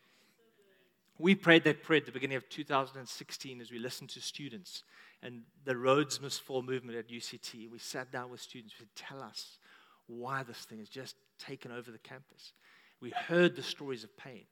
we 1.19 1.35
prayed 1.35 1.65
that 1.65 1.83
prayer 1.83 1.99
at 1.99 2.07
the 2.07 2.11
beginning 2.11 2.39
of 2.39 2.49
2016 2.49 3.61
as 3.61 3.71
we 3.71 3.79
listened 3.79 4.09
to 4.09 4.21
students 4.23 4.83
and 5.23 5.43
the 5.67 5.77
Rhodes 5.77 6.19
Must 6.19 6.41
Fall 6.41 6.63
movement 6.63 6.97
at 6.97 7.11
UCT. 7.11 7.71
We 7.71 7.79
sat 7.79 8.11
down 8.11 8.31
with 8.31 8.41
students 8.41 8.73
to 8.79 8.87
tell 8.95 9.23
us 9.23 9.59
why 10.07 10.43
this 10.43 10.57
thing 10.57 10.79
has 10.79 10.89
just 10.89 11.17
taken 11.39 11.71
over 11.71 11.91
the 11.91 11.99
campus. 11.99 12.55
We 13.03 13.11
heard 13.11 13.57
the 13.57 13.63
stories 13.63 14.05
of 14.05 14.17
pain. 14.17 14.45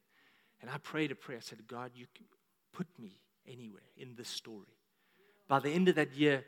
And 0.60 0.70
I 0.70 0.76
prayed 0.76 1.10
a 1.10 1.14
prayer. 1.14 1.38
I 1.38 1.40
said, 1.40 1.66
God, 1.66 1.92
you 1.94 2.04
put 2.74 2.88
me 2.98 3.16
anywhere 3.50 3.88
in 3.96 4.16
this 4.16 4.28
story. 4.28 4.76
By 5.48 5.60
the 5.60 5.70
end 5.70 5.88
of 5.88 5.94
that 5.94 6.14
year, 6.14 6.44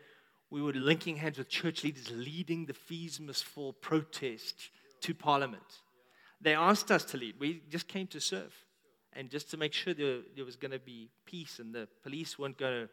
we 0.51 0.61
were 0.61 0.75
linking 0.75 1.17
hands 1.17 1.39
with 1.39 1.49
church 1.49 1.85
leaders 1.85 2.11
leading 2.15 2.67
the 2.67 2.75
Fees 2.75 3.19
Must 3.19 3.47
Fall 3.47 3.73
protest 3.73 4.69
to 5.01 5.15
Parliament. 5.15 5.81
They 6.41 6.55
asked 6.55 6.91
us 6.91 7.05
to 7.07 7.17
lead. 7.17 7.37
We 7.39 7.63
just 7.71 7.89
came 7.89 8.07
to 8.09 8.21
serve 8.21 8.55
and 9.13 9.31
just 9.31 9.51
to 9.51 9.57
make 9.57 9.73
sure 9.73 9.95
there, 9.95 10.19
there 10.35 10.45
was 10.45 10.57
going 10.57 10.73
to 10.73 10.79
be 10.79 11.09
peace 11.25 11.59
and 11.59 11.75
the 11.75 11.89
police 12.03 12.39
weren't 12.39 12.59
going 12.59 12.87
to 12.87 12.89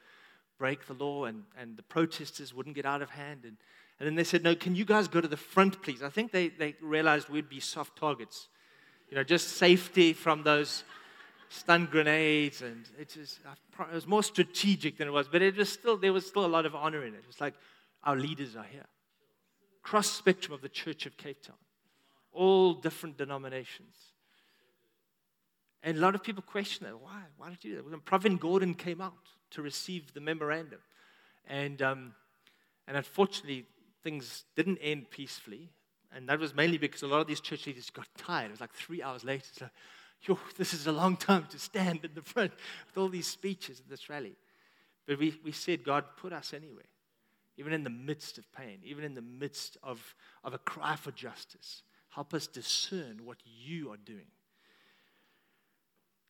break 0.58 0.88
the 0.88 0.94
law 0.94 1.26
and, 1.26 1.44
and 1.60 1.76
the 1.76 1.84
protesters 1.84 2.54
wouldn't 2.54 2.76
get 2.76 2.86
out 2.86 3.02
of 3.02 3.10
hand. 3.10 3.42
And, 3.44 3.58
and 4.00 4.08
then 4.08 4.16
they 4.16 4.24
said, 4.24 4.44
No, 4.44 4.56
can 4.56 4.76
you 4.76 4.86
guys 4.86 5.08
go 5.08 5.20
to 5.20 5.28
the 5.28 5.38
front, 5.38 5.82
please? 5.82 6.02
I 6.02 6.10
think 6.10 6.32
they, 6.32 6.50
they 6.50 6.76
realized 6.82 7.30
we'd 7.30 7.50
be 7.50 7.60
soft 7.60 7.98
targets 7.98 8.48
you 9.14 9.18
know, 9.20 9.24
just 9.24 9.50
safety 9.50 10.12
from 10.12 10.42
those 10.42 10.84
stun 11.50 11.86
grenades. 11.86 12.64
And 12.64 12.84
it, 13.00 13.10
just, 13.10 13.42
it 13.80 13.94
was 13.94 14.08
more 14.08 14.24
strategic 14.24 14.98
than 14.98 15.08
it 15.08 15.12
was, 15.12 15.28
but 15.28 15.44
it 15.44 15.56
was 15.56 15.70
still, 15.70 15.98
there 15.98 16.12
was 16.12 16.26
still 16.26 16.46
a 16.46 16.48
lot 16.48 16.66
of 16.66 16.74
honor 16.74 17.06
in 17.06 17.14
it. 17.14 17.24
It's 17.30 17.40
like 17.40 17.54
our 18.04 18.16
leaders 18.16 18.56
are 18.56 18.66
here. 18.66 18.86
Cross 19.84 20.10
spectrum 20.10 20.52
of 20.52 20.62
the 20.62 20.70
Church 20.70 21.06
of 21.06 21.16
Cape 21.16 21.44
Town, 21.44 21.58
all 22.34 22.74
different 22.74 23.18
denominations. 23.18 23.96
And 25.84 25.98
a 25.98 26.02
lot 26.02 26.16
of 26.16 26.24
people 26.24 26.42
question 26.42 26.86
that. 26.86 27.00
Why? 27.00 27.22
Why 27.38 27.50
did 27.50 27.64
you 27.64 27.72
do 27.72 27.76
that? 27.78 27.90
When 27.90 28.00
Pravin 28.00 28.40
Gordhan 28.40 28.78
came 28.78 29.02
out 29.02 29.14
to 29.52 29.62
receive 29.62 30.14
the 30.14 30.22
memorandum. 30.22 30.80
And, 31.48 31.82
um, 31.82 32.14
and 32.88 32.98
unfortunately, 32.98 33.66
things 34.04 34.46
didn't 34.56 34.78
end 34.78 35.12
peacefully. 35.12 35.70
And 36.16 36.30
that 36.30 36.40
was 36.40 36.54
mainly 36.54 36.78
because 36.78 37.02
a 37.02 37.08
lot 37.08 37.22
of 37.22 37.28
these 37.28 37.42
church 37.42 37.66
leaders 37.68 37.90
got 37.90 38.08
tired. 38.18 38.48
It 38.48 38.52
was 38.52 38.62
like 38.62 38.74
three 38.74 39.02
hours 39.02 39.24
later. 39.24 39.46
So, 39.52 39.70
yo, 40.22 40.38
this 40.58 40.74
is 40.74 40.88
a 40.88 40.92
long 40.92 41.18
time 41.18 41.48
to 41.50 41.60
stand 41.60 42.06
in 42.06 42.12
the 42.14 42.22
front 42.22 42.52
with 42.88 42.98
all 42.98 43.10
these 43.10 43.28
speeches 43.28 43.80
at 43.80 43.90
this 43.90 44.10
rally. 44.10 44.36
But 45.06 45.20
we, 45.20 45.40
we 45.44 45.52
said, 45.52 45.84
God, 45.84 46.06
put 46.18 46.32
us 46.32 46.54
anywhere, 46.54 46.86
even 47.58 47.74
in 47.74 47.84
the 47.84 47.90
midst 47.90 48.38
of 48.38 48.50
pain, 48.54 48.80
even 48.84 49.04
in 49.04 49.16
the 49.16 49.22
midst 49.22 49.78
of, 49.84 50.16
of 50.44 50.54
a 50.54 50.60
cry 50.60 50.96
for 50.96 51.12
justice. 51.12 51.84
Help 52.16 52.34
us 52.34 52.48
discern 52.48 53.22
what 53.24 53.38
you 53.46 53.92
are 53.92 53.98
doing. 53.98 54.28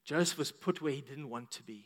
Joseph 0.06 0.38
was 0.38 0.52
put 0.52 0.82
where 0.82 0.94
he 0.94 1.02
didn't 1.02 1.30
want 1.30 1.52
to 1.52 1.64
be. 1.64 1.86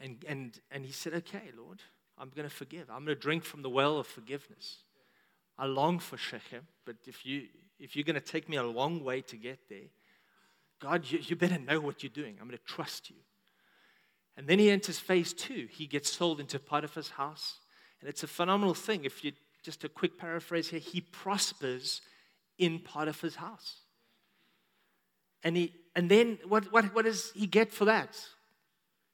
And, 0.00 0.24
and, 0.26 0.58
and 0.70 0.84
he 0.84 0.92
said, 0.92 1.14
Okay, 1.14 1.50
Lord, 1.56 1.80
I'm 2.18 2.30
going 2.30 2.48
to 2.48 2.54
forgive. 2.54 2.90
I'm 2.90 3.04
going 3.04 3.16
to 3.16 3.22
drink 3.22 3.44
from 3.44 3.62
the 3.62 3.70
well 3.70 3.98
of 3.98 4.06
forgiveness. 4.06 4.78
I 5.58 5.66
long 5.66 5.98
for 5.98 6.16
Shechem, 6.16 6.66
but 6.84 6.96
if, 7.06 7.24
you, 7.24 7.44
if 7.78 7.94
you're 7.94 8.04
going 8.04 8.14
to 8.14 8.20
take 8.20 8.48
me 8.48 8.56
a 8.56 8.64
long 8.64 9.04
way 9.04 9.20
to 9.22 9.36
get 9.36 9.58
there, 9.68 9.90
God, 10.80 11.04
you, 11.08 11.20
you 11.22 11.36
better 11.36 11.58
know 11.58 11.78
what 11.78 12.02
you're 12.02 12.10
doing. 12.10 12.36
I'm 12.40 12.48
going 12.48 12.58
to 12.58 12.64
trust 12.64 13.10
you. 13.10 13.16
And 14.36 14.46
then 14.46 14.58
he 14.58 14.70
enters 14.70 14.98
phase 14.98 15.32
two. 15.32 15.68
He 15.70 15.86
gets 15.86 16.10
sold 16.10 16.40
into 16.40 16.58
Potiphar's 16.58 17.10
house. 17.10 17.58
And 18.00 18.08
it's 18.08 18.22
a 18.22 18.26
phenomenal 18.26 18.74
thing. 18.74 19.04
If 19.04 19.22
you 19.22 19.32
just 19.62 19.84
a 19.84 19.88
quick 19.88 20.18
paraphrase 20.18 20.68
here, 20.68 20.80
he 20.80 21.00
prospers 21.00 22.00
in 22.58 22.78
Potiphar's 22.78 23.36
house. 23.36 23.80
And, 25.42 25.56
he, 25.56 25.72
and 25.96 26.10
then 26.10 26.38
what, 26.46 26.72
what, 26.72 26.94
what 26.94 27.04
does 27.04 27.32
he 27.34 27.46
get 27.46 27.72
for 27.72 27.84
that? 27.86 28.18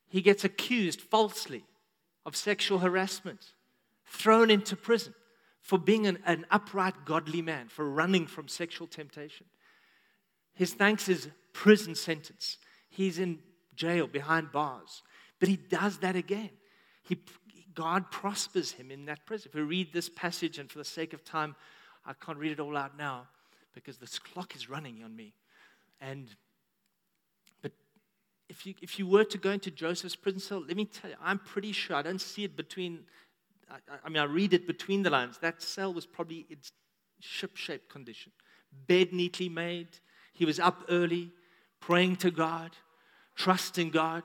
He 0.08 0.20
gets 0.20 0.44
accused 0.44 1.00
falsely 1.00 1.64
of 2.24 2.36
sexual 2.36 2.78
harassment, 2.78 3.52
thrown 4.06 4.50
into 4.50 4.76
prison 4.76 5.14
for 5.60 5.78
being 5.78 6.06
an, 6.06 6.18
an 6.24 6.46
upright, 6.50 7.04
godly 7.04 7.42
man, 7.42 7.68
for 7.68 7.88
running 7.88 8.26
from 8.26 8.48
sexual 8.48 8.86
temptation. 8.86 9.46
His 10.54 10.72
thanks 10.72 11.08
is 11.08 11.28
prison 11.52 11.94
sentence. 11.94 12.56
He's 12.88 13.18
in 13.18 13.38
jail 13.74 14.06
behind 14.06 14.50
bars. 14.52 15.02
But 15.38 15.48
he 15.48 15.56
does 15.56 15.98
that 15.98 16.16
again. 16.16 16.50
He, 17.02 17.18
God 17.74 18.10
prospers 18.10 18.72
him 18.72 18.90
in 18.90 19.04
that 19.06 19.24
prison. 19.24 19.50
If 19.50 19.54
we 19.54 19.62
read 19.62 19.92
this 19.92 20.08
passage, 20.08 20.58
and 20.58 20.70
for 20.70 20.78
the 20.78 20.84
sake 20.84 21.12
of 21.12 21.24
time, 21.24 21.54
I 22.08 22.14
can't 22.24 22.38
read 22.38 22.52
it 22.52 22.60
all 22.60 22.76
out 22.76 22.96
now 22.96 23.26
because 23.74 23.98
this 23.98 24.18
clock 24.18 24.56
is 24.56 24.70
running 24.70 25.04
on 25.04 25.14
me. 25.14 25.34
And 26.00 26.34
but 27.60 27.72
if 28.48 28.64
you 28.64 28.74
if 28.80 28.98
you 28.98 29.06
were 29.06 29.24
to 29.24 29.38
go 29.38 29.50
into 29.50 29.70
Joseph's 29.70 30.16
prison 30.16 30.40
cell, 30.40 30.64
let 30.66 30.76
me 30.76 30.86
tell 30.86 31.10
you, 31.10 31.16
I'm 31.22 31.38
pretty 31.38 31.72
sure 31.72 31.94
I 31.94 32.02
don't 32.02 32.20
see 32.20 32.44
it 32.44 32.56
between. 32.56 33.00
I, 33.70 33.76
I 34.04 34.08
mean, 34.08 34.22
I 34.22 34.24
read 34.24 34.54
it 34.54 34.66
between 34.66 35.02
the 35.02 35.10
lines. 35.10 35.36
That 35.38 35.60
cell 35.62 35.92
was 35.92 36.06
probably 36.06 36.46
in 36.48 36.56
ship-shaped 37.20 37.90
condition, 37.90 38.32
bed 38.86 39.12
neatly 39.12 39.50
made. 39.50 39.88
He 40.32 40.46
was 40.46 40.58
up 40.58 40.84
early, 40.88 41.32
praying 41.80 42.16
to 42.16 42.30
God, 42.30 42.70
trusting 43.34 43.90
God. 43.90 44.22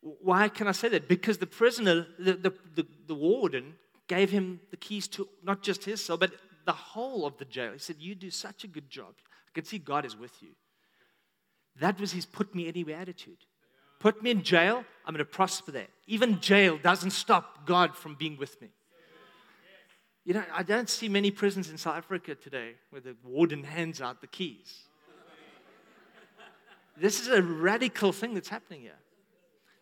Why 0.00 0.48
can 0.48 0.66
I 0.66 0.72
say 0.72 0.88
that? 0.88 1.08
Because 1.08 1.38
the 1.38 1.46
prisoner, 1.46 2.06
the, 2.18 2.32
the, 2.34 2.54
the, 2.74 2.86
the 3.06 3.14
warden, 3.14 3.74
gave 4.08 4.30
him 4.30 4.60
the 4.70 4.76
keys 4.76 5.08
to 5.08 5.28
not 5.42 5.62
just 5.62 5.84
his 5.84 6.04
cell, 6.04 6.16
but 6.16 6.32
the 6.64 6.72
whole 6.72 7.26
of 7.26 7.36
the 7.38 7.44
jail. 7.44 7.72
He 7.72 7.78
said, 7.78 7.96
You 7.98 8.14
do 8.14 8.30
such 8.30 8.64
a 8.64 8.68
good 8.68 8.88
job. 8.90 9.14
I 9.48 9.50
can 9.54 9.64
see 9.64 9.78
God 9.78 10.04
is 10.04 10.16
with 10.16 10.42
you. 10.42 10.50
That 11.80 12.00
was 12.00 12.12
his 12.12 12.26
put 12.26 12.54
me 12.54 12.68
anywhere 12.68 12.96
attitude. 12.96 13.38
Put 13.98 14.22
me 14.22 14.30
in 14.30 14.42
jail, 14.42 14.84
I'm 15.06 15.14
going 15.14 15.18
to 15.18 15.24
prosper 15.24 15.70
there. 15.70 15.86
Even 16.06 16.40
jail 16.40 16.76
doesn't 16.76 17.12
stop 17.12 17.66
God 17.66 17.96
from 17.96 18.16
being 18.16 18.36
with 18.36 18.60
me. 18.60 18.68
You 20.24 20.34
know, 20.34 20.44
I 20.52 20.62
don't 20.62 20.88
see 20.88 21.08
many 21.08 21.30
prisons 21.30 21.70
in 21.70 21.78
South 21.78 21.96
Africa 21.96 22.34
today 22.34 22.74
where 22.90 23.00
the 23.00 23.16
warden 23.24 23.64
hands 23.64 24.00
out 24.00 24.20
the 24.20 24.26
keys. 24.26 24.84
This 26.96 27.20
is 27.20 27.28
a 27.28 27.42
radical 27.42 28.12
thing 28.12 28.34
that's 28.34 28.48
happening 28.48 28.82
here. 28.82 28.98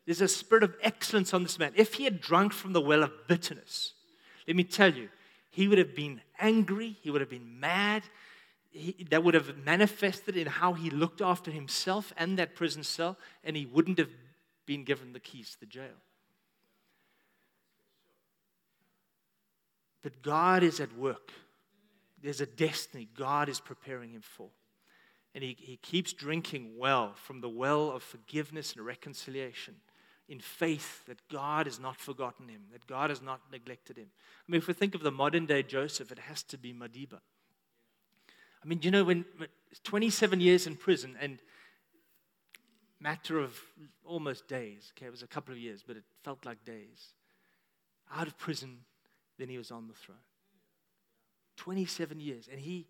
There's 0.06 0.20
a 0.20 0.28
spirit 0.28 0.64
of 0.64 0.74
excellence 0.82 1.34
on 1.34 1.42
this 1.42 1.58
man. 1.58 1.72
If 1.74 1.94
he 1.94 2.04
had 2.04 2.20
drunk 2.20 2.52
from 2.52 2.72
the 2.72 2.80
well 2.80 3.02
of 3.02 3.12
bitterness, 3.28 3.94
let 4.46 4.56
me 4.56 4.64
tell 4.64 4.92
you, 4.92 5.08
he 5.50 5.66
would 5.68 5.78
have 5.78 5.94
been 5.94 6.20
angry, 6.38 6.96
he 7.02 7.10
would 7.10 7.20
have 7.20 7.30
been 7.30 7.60
mad. 7.60 8.02
He, 8.72 9.04
that 9.10 9.24
would 9.24 9.34
have 9.34 9.56
manifested 9.64 10.36
in 10.36 10.46
how 10.46 10.74
he 10.74 10.90
looked 10.90 11.20
after 11.20 11.50
himself 11.50 12.12
and 12.16 12.38
that 12.38 12.54
prison 12.54 12.84
cell, 12.84 13.18
and 13.42 13.56
he 13.56 13.66
wouldn't 13.66 13.98
have 13.98 14.10
been 14.64 14.84
given 14.84 15.12
the 15.12 15.18
keys 15.18 15.50
to 15.50 15.60
the 15.60 15.66
jail. 15.66 15.98
But 20.02 20.22
God 20.22 20.62
is 20.62 20.78
at 20.78 20.96
work. 20.96 21.32
There's 22.22 22.40
a 22.40 22.46
destiny 22.46 23.08
God 23.16 23.48
is 23.48 23.58
preparing 23.58 24.12
him 24.12 24.22
for. 24.22 24.50
And 25.34 25.42
he, 25.42 25.56
he 25.58 25.76
keeps 25.76 26.12
drinking 26.12 26.74
well 26.78 27.14
from 27.14 27.40
the 27.40 27.48
well 27.48 27.90
of 27.90 28.04
forgiveness 28.04 28.74
and 28.74 28.86
reconciliation 28.86 29.74
in 30.30 30.38
faith 30.38 31.04
that 31.06 31.18
God 31.28 31.66
has 31.66 31.80
not 31.80 32.00
forgotten 32.00 32.48
him, 32.48 32.62
that 32.72 32.86
God 32.86 33.10
has 33.10 33.20
not 33.20 33.40
neglected 33.50 33.98
him. 33.98 34.06
I 34.48 34.52
mean, 34.52 34.60
if 34.60 34.68
we 34.68 34.74
think 34.74 34.94
of 34.94 35.02
the 35.02 35.10
modern 35.10 35.44
day 35.44 35.64
Joseph, 35.64 36.12
it 36.12 36.20
has 36.20 36.44
to 36.44 36.56
be 36.56 36.72
Madiba. 36.72 37.18
I 38.62 38.68
mean, 38.68 38.78
you 38.80 38.92
know, 38.92 39.02
when 39.02 39.24
27 39.82 40.40
years 40.40 40.68
in 40.68 40.76
prison 40.76 41.16
and 41.20 41.40
matter 43.00 43.40
of 43.40 43.58
almost 44.04 44.46
days, 44.46 44.92
okay, 44.96 45.06
it 45.06 45.10
was 45.10 45.22
a 45.22 45.26
couple 45.26 45.52
of 45.52 45.58
years, 45.58 45.82
but 45.84 45.96
it 45.96 46.04
felt 46.22 46.46
like 46.46 46.64
days. 46.64 47.14
Out 48.14 48.28
of 48.28 48.38
prison, 48.38 48.78
then 49.36 49.48
he 49.48 49.58
was 49.58 49.72
on 49.72 49.88
the 49.88 49.94
throne. 49.94 50.18
27 51.56 52.20
years. 52.20 52.48
And 52.48 52.60
he, 52.60 52.86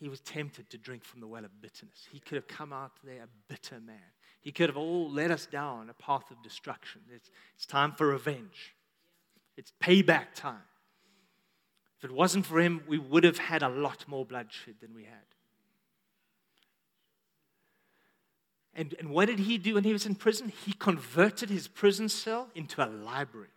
he 0.00 0.08
was 0.08 0.20
tempted 0.20 0.70
to 0.70 0.78
drink 0.78 1.04
from 1.04 1.20
the 1.20 1.26
well 1.26 1.44
of 1.44 1.60
bitterness. 1.60 2.06
He 2.10 2.20
could 2.20 2.36
have 2.36 2.48
come 2.48 2.72
out 2.72 2.92
there 3.04 3.24
a 3.24 3.28
bitter 3.48 3.80
man. 3.80 4.15
He 4.46 4.52
could 4.52 4.68
have 4.68 4.76
all 4.76 5.10
led 5.10 5.32
us 5.32 5.44
down 5.46 5.90
a 5.90 5.92
path 5.92 6.30
of 6.30 6.40
destruction. 6.40 7.00
It's, 7.12 7.32
it's 7.56 7.66
time 7.66 7.90
for 7.90 8.06
revenge, 8.06 8.76
it's 9.56 9.72
payback 9.82 10.34
time. 10.36 10.62
If 11.98 12.04
it 12.04 12.12
wasn't 12.12 12.46
for 12.46 12.60
him, 12.60 12.80
we 12.86 12.96
would 12.96 13.24
have 13.24 13.38
had 13.38 13.64
a 13.64 13.68
lot 13.68 14.04
more 14.06 14.24
bloodshed 14.24 14.76
than 14.80 14.94
we 14.94 15.02
had. 15.02 15.26
And, 18.72 18.94
and 19.00 19.10
what 19.10 19.26
did 19.26 19.40
he 19.40 19.58
do 19.58 19.74
when 19.74 19.82
he 19.82 19.92
was 19.92 20.06
in 20.06 20.14
prison? 20.14 20.52
He 20.64 20.74
converted 20.74 21.50
his 21.50 21.66
prison 21.66 22.08
cell 22.08 22.48
into 22.54 22.84
a 22.84 22.86
library. 22.86 23.48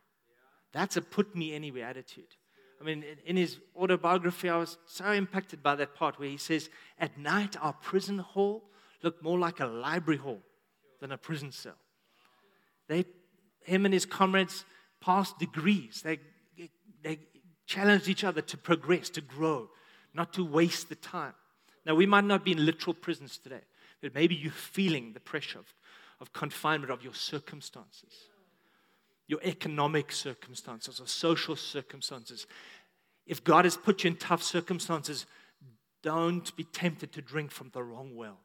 That's 0.72 0.98
a 0.98 1.04
put 1.04 1.36
me 1.36 1.54
anywhere 1.54 1.86
attitude. 1.86 2.36
I 2.82 2.84
mean, 2.84 3.06
in 3.28 3.38
his 3.38 3.60
autobiography, 3.78 4.50
I 4.50 4.58
was 4.58 4.80
so 4.88 5.12
impacted 5.12 5.62
by 5.62 5.76
that 5.76 5.94
part 5.94 6.18
where 6.18 6.30
he 6.30 6.38
says, 6.38 6.72
At 6.98 7.16
night, 7.16 7.58
our 7.62 7.74
prison 7.74 8.18
hall 8.18 8.64
looked 9.04 9.22
more 9.22 9.38
like 9.38 9.60
a 9.60 9.68
library 9.68 10.18
hall 10.18 10.42
than 11.00 11.12
a 11.12 11.18
prison 11.18 11.52
cell. 11.52 11.78
They, 12.88 13.06
him 13.64 13.86
and 13.86 13.94
his 13.94 14.06
comrades 14.06 14.66
passed 15.02 15.40
degrees. 15.40 16.02
They, 16.04 16.20
they 17.04 17.20
challenged 17.66 18.08
each 18.08 18.24
other 18.24 18.42
to 18.42 18.58
progress, 18.58 19.10
to 19.12 19.22
grow, 19.22 19.70
not 20.14 20.34
to 20.34 20.44
waste 20.44 20.90
the 20.90 20.96
time. 20.96 21.34
Now, 21.86 21.96
we 21.96 22.06
might 22.06 22.26
not 22.26 22.44
be 22.44 22.52
in 22.52 22.66
literal 22.66 22.94
prisons 22.94 23.38
today, 23.38 23.62
but 24.02 24.14
maybe 24.14 24.36
you're 24.36 24.52
feeling 24.52 25.14
the 25.14 25.20
pressure 25.20 25.60
of, 25.60 25.74
of 26.20 26.34
confinement 26.34 26.92
of 26.92 27.04
your 27.04 27.14
circumstances, 27.14 28.14
your 29.28 29.40
economic 29.44 30.12
circumstances, 30.12 31.00
or 31.00 31.08
social 31.08 31.56
circumstances. 31.56 32.48
If 33.26 33.44
God 33.44 33.66
has 33.66 33.78
put 33.78 34.04
you 34.04 34.10
in 34.10 34.18
tough 34.18 34.44
circumstances, 34.44 35.26
don't 36.02 36.56
be 36.56 36.64
tempted 36.64 37.14
to 37.14 37.22
drink 37.22 37.52
from 37.52 37.70
the 37.74 37.84
wrong 37.84 38.16
well. 38.16 38.40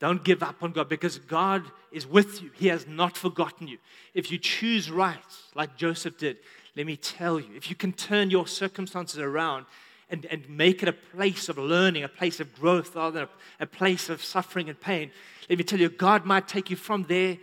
Don't 0.00 0.24
give 0.24 0.42
up 0.42 0.62
on 0.62 0.72
God 0.72 0.88
because 0.88 1.18
God 1.18 1.62
is 1.92 2.06
with 2.06 2.42
you. 2.42 2.50
He 2.54 2.68
has 2.68 2.86
not 2.86 3.16
forgotten 3.16 3.68
you. 3.68 3.78
If 4.14 4.32
you 4.32 4.38
choose 4.38 4.90
right, 4.90 5.18
like 5.54 5.76
Joseph 5.76 6.16
did, 6.16 6.38
let 6.74 6.86
me 6.86 6.96
tell 6.96 7.38
you, 7.38 7.54
if 7.54 7.68
you 7.68 7.76
can 7.76 7.92
turn 7.92 8.30
your 8.30 8.46
circumstances 8.46 9.18
around 9.18 9.66
and, 10.08 10.24
and 10.26 10.48
make 10.48 10.82
it 10.82 10.88
a 10.88 10.92
place 10.92 11.50
of 11.50 11.58
learning, 11.58 12.02
a 12.02 12.08
place 12.08 12.40
of 12.40 12.54
growth, 12.54 12.96
rather 12.96 13.20
than 13.20 13.28
a, 13.60 13.64
a 13.64 13.66
place 13.66 14.08
of 14.08 14.24
suffering 14.24 14.70
and 14.70 14.80
pain, 14.80 15.10
let 15.50 15.58
me 15.58 15.64
tell 15.64 15.78
you, 15.78 15.90
God 15.90 16.24
might 16.24 16.48
take 16.48 16.70
you 16.70 16.76
from 16.76 17.04
there 17.04 17.36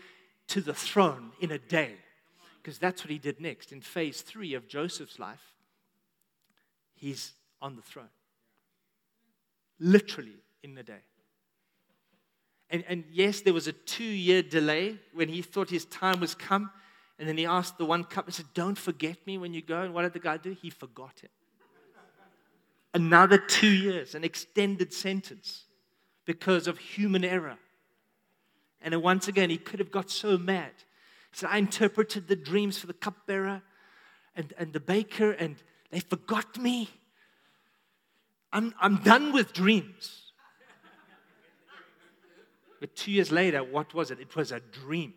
to 0.47 0.61
the 0.61 0.73
throne 0.73 1.31
in 1.39 1.51
a 1.51 1.59
day. 1.59 1.93
Because 2.61 2.79
that's 2.79 3.03
what 3.03 3.11
he 3.11 3.19
did 3.19 3.39
next. 3.39 3.71
In 3.71 3.81
phase 3.81 4.21
three 4.21 4.55
of 4.55 4.67
Joseph's 4.67 5.19
life, 5.19 5.53
he's 6.95 7.33
on 7.61 7.75
the 7.75 7.81
throne. 7.83 8.09
Literally 9.79 10.35
in 10.63 10.75
a 10.77 10.83
day. 10.83 11.03
And, 12.69 12.83
and 12.87 13.05
yes, 13.11 13.41
there 13.41 13.53
was 13.53 13.67
a 13.67 13.71
two 13.71 14.03
year 14.03 14.41
delay 14.41 14.97
when 15.13 15.29
he 15.29 15.41
thought 15.41 15.69
his 15.69 15.85
time 15.85 16.19
was 16.19 16.35
come. 16.35 16.71
And 17.19 17.27
then 17.27 17.37
he 17.37 17.45
asked 17.45 17.77
the 17.77 17.85
one 17.85 18.03
cup 18.03 18.25
and 18.25 18.33
said, 18.33 18.47
Don't 18.53 18.77
forget 18.77 19.17
me 19.25 19.37
when 19.37 19.53
you 19.53 19.61
go. 19.61 19.81
And 19.81 19.93
what 19.93 20.03
did 20.03 20.13
the 20.13 20.19
guy 20.19 20.37
do? 20.37 20.51
He 20.51 20.69
forgot 20.69 21.19
him. 21.21 21.29
Another 22.93 23.37
two 23.37 23.67
years, 23.67 24.15
an 24.15 24.23
extended 24.23 24.93
sentence 24.93 25.65
because 26.25 26.67
of 26.67 26.77
human 26.77 27.23
error. 27.23 27.57
And 28.81 29.01
once 29.01 29.27
again, 29.27 29.49
he 29.49 29.57
could 29.57 29.79
have 29.79 29.91
got 29.91 30.09
so 30.09 30.37
mad. 30.37 30.71
He 31.31 31.37
said, 31.37 31.49
I 31.51 31.57
interpreted 31.57 32.27
the 32.27 32.35
dreams 32.35 32.77
for 32.77 32.87
the 32.87 32.93
cupbearer 32.93 33.61
and, 34.35 34.53
and 34.57 34.73
the 34.73 34.79
baker, 34.79 35.31
and 35.31 35.55
they 35.91 35.99
forgot 35.99 36.57
me. 36.57 36.89
I'm, 38.53 38.73
I'm 38.79 38.97
done 38.97 39.33
with 39.33 39.53
dreams. 39.53 40.26
But 42.79 42.95
two 42.95 43.11
years 43.11 43.31
later, 43.31 43.63
what 43.63 43.93
was 43.93 44.11
it? 44.11 44.19
It 44.19 44.35
was 44.35 44.51
a 44.51 44.59
dream. 44.59 45.13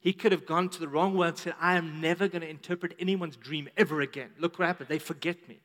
He 0.00 0.12
could 0.12 0.32
have 0.32 0.46
gone 0.46 0.68
to 0.68 0.80
the 0.80 0.88
wrong 0.88 1.16
world 1.16 1.30
and 1.30 1.38
said, 1.38 1.54
I 1.60 1.76
am 1.76 2.00
never 2.00 2.28
going 2.28 2.42
to 2.42 2.48
interpret 2.48 2.94
anyone's 2.98 3.36
dream 3.36 3.68
ever 3.76 4.00
again. 4.00 4.30
Look 4.38 4.58
what 4.58 4.66
happened. 4.66 4.88
They 4.88 4.98
forget 4.98 5.48
me. 5.48 5.60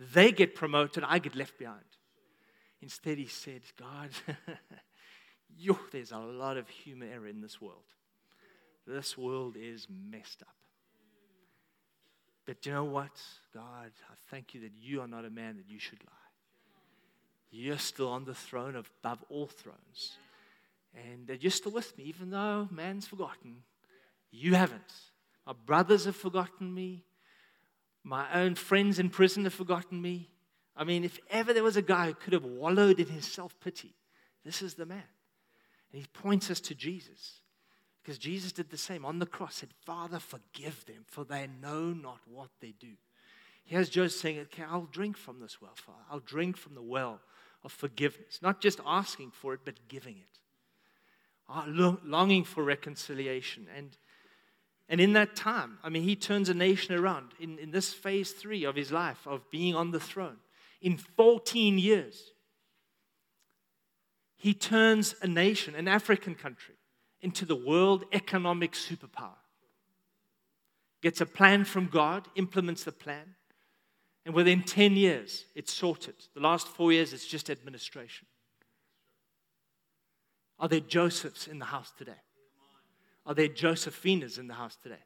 They 0.00 0.32
get 0.32 0.54
promoted, 0.54 1.04
I 1.06 1.18
get 1.18 1.34
left 1.34 1.58
behind. 1.58 1.80
Instead, 2.80 3.18
he 3.18 3.26
said, 3.26 3.62
God, 3.78 4.10
yo, 5.58 5.78
there's 5.90 6.12
a 6.12 6.18
lot 6.18 6.56
of 6.56 6.68
human 6.68 7.10
error 7.10 7.26
in 7.26 7.40
this 7.40 7.60
world. 7.60 7.82
This 8.86 9.18
world 9.18 9.56
is 9.60 9.86
messed 9.90 10.42
up. 10.42 10.54
But 12.46 12.64
you 12.64 12.72
know 12.72 12.84
what? 12.84 13.20
God, 13.52 13.90
I 14.10 14.14
thank 14.30 14.54
you 14.54 14.62
that 14.62 14.72
you 14.80 15.02
are 15.02 15.08
not 15.08 15.26
a 15.26 15.30
man 15.30 15.56
that 15.56 15.68
you 15.68 15.78
should 15.78 15.98
lie. 16.04 16.12
You're 17.50 17.78
still 17.78 18.08
on 18.08 18.24
the 18.24 18.34
throne 18.34 18.76
above 18.76 19.22
all 19.28 19.46
thrones. 19.46 20.16
And 20.94 21.26
they're 21.26 21.36
just 21.36 21.58
still 21.58 21.72
with 21.72 21.96
me, 21.96 22.04
even 22.04 22.30
though 22.30 22.68
man's 22.70 23.06
forgotten. 23.06 23.62
You 24.30 24.54
haven't. 24.54 24.92
My 25.46 25.52
brothers 25.52 26.04
have 26.04 26.16
forgotten 26.16 26.72
me. 26.72 27.04
My 28.04 28.26
own 28.32 28.54
friends 28.54 28.98
in 28.98 29.10
prison 29.10 29.44
have 29.44 29.54
forgotten 29.54 30.00
me. 30.00 30.30
I 30.76 30.84
mean, 30.84 31.04
if 31.04 31.18
ever 31.30 31.52
there 31.52 31.62
was 31.62 31.76
a 31.76 31.82
guy 31.82 32.06
who 32.06 32.14
could 32.14 32.32
have 32.32 32.44
wallowed 32.44 33.00
in 33.00 33.08
his 33.08 33.26
self 33.26 33.58
pity, 33.60 33.94
This 34.44 34.62
is 34.62 34.74
the 34.74 34.86
man. 34.86 35.02
And 35.92 36.00
he 36.00 36.06
points 36.08 36.50
us 36.50 36.60
to 36.60 36.74
Jesus. 36.74 37.40
Because 38.02 38.18
Jesus 38.18 38.52
did 38.52 38.70
the 38.70 38.78
same 38.78 39.04
on 39.04 39.18
the 39.18 39.26
cross, 39.26 39.56
said, 39.56 39.70
Father, 39.84 40.18
forgive 40.18 40.86
them, 40.86 41.04
for 41.06 41.24
they 41.24 41.46
know 41.60 41.92
not 41.92 42.20
what 42.26 42.48
they 42.60 42.72
do. 42.78 42.92
Here's 43.64 43.90
Joseph 43.90 44.20
saying, 44.20 44.38
Okay, 44.40 44.62
I'll 44.62 44.88
drink 44.90 45.18
from 45.18 45.40
this 45.40 45.60
well, 45.60 45.74
Father. 45.74 45.98
I'll 46.10 46.20
drink 46.20 46.56
from 46.56 46.74
the 46.74 46.82
well 46.82 47.20
of 47.62 47.72
forgiveness. 47.72 48.40
Not 48.40 48.62
just 48.62 48.80
asking 48.86 49.32
for 49.32 49.52
it, 49.52 49.60
but 49.64 49.88
giving 49.88 50.16
it. 50.16 50.38
Uh, 51.50 51.64
longing 52.04 52.44
for 52.44 52.62
reconciliation. 52.62 53.66
And, 53.74 53.96
and 54.86 55.00
in 55.00 55.14
that 55.14 55.34
time, 55.34 55.78
I 55.82 55.88
mean, 55.88 56.02
he 56.02 56.14
turns 56.14 56.50
a 56.50 56.54
nation 56.54 56.94
around 56.94 57.28
in, 57.40 57.58
in 57.58 57.70
this 57.70 57.94
phase 57.94 58.32
three 58.32 58.64
of 58.64 58.76
his 58.76 58.92
life 58.92 59.26
of 59.26 59.50
being 59.50 59.74
on 59.74 59.90
the 59.90 60.00
throne. 60.00 60.36
In 60.82 60.98
14 60.98 61.78
years, 61.78 62.32
he 64.36 64.52
turns 64.52 65.14
a 65.22 65.26
nation, 65.26 65.74
an 65.74 65.88
African 65.88 66.34
country, 66.34 66.74
into 67.22 67.44
the 67.44 67.56
world 67.56 68.04
economic 68.12 68.72
superpower. 68.72 69.40
Gets 71.02 71.22
a 71.22 71.26
plan 71.26 71.64
from 71.64 71.86
God, 71.86 72.28
implements 72.36 72.84
the 72.84 72.92
plan, 72.92 73.36
and 74.26 74.34
within 74.34 74.62
10 74.62 74.96
years, 74.96 75.46
it's 75.54 75.72
sorted. 75.72 76.14
The 76.34 76.40
last 76.40 76.68
four 76.68 76.92
years, 76.92 77.14
it's 77.14 77.26
just 77.26 77.48
administration. 77.48 78.27
Are 80.60 80.68
there 80.68 80.80
Josephs 80.80 81.46
in 81.46 81.58
the 81.58 81.66
house 81.66 81.92
today? 81.96 82.20
Are 83.26 83.34
there 83.34 83.48
Josephinas 83.48 84.38
in 84.38 84.48
the 84.48 84.54
house 84.54 84.76
today? 84.82 84.96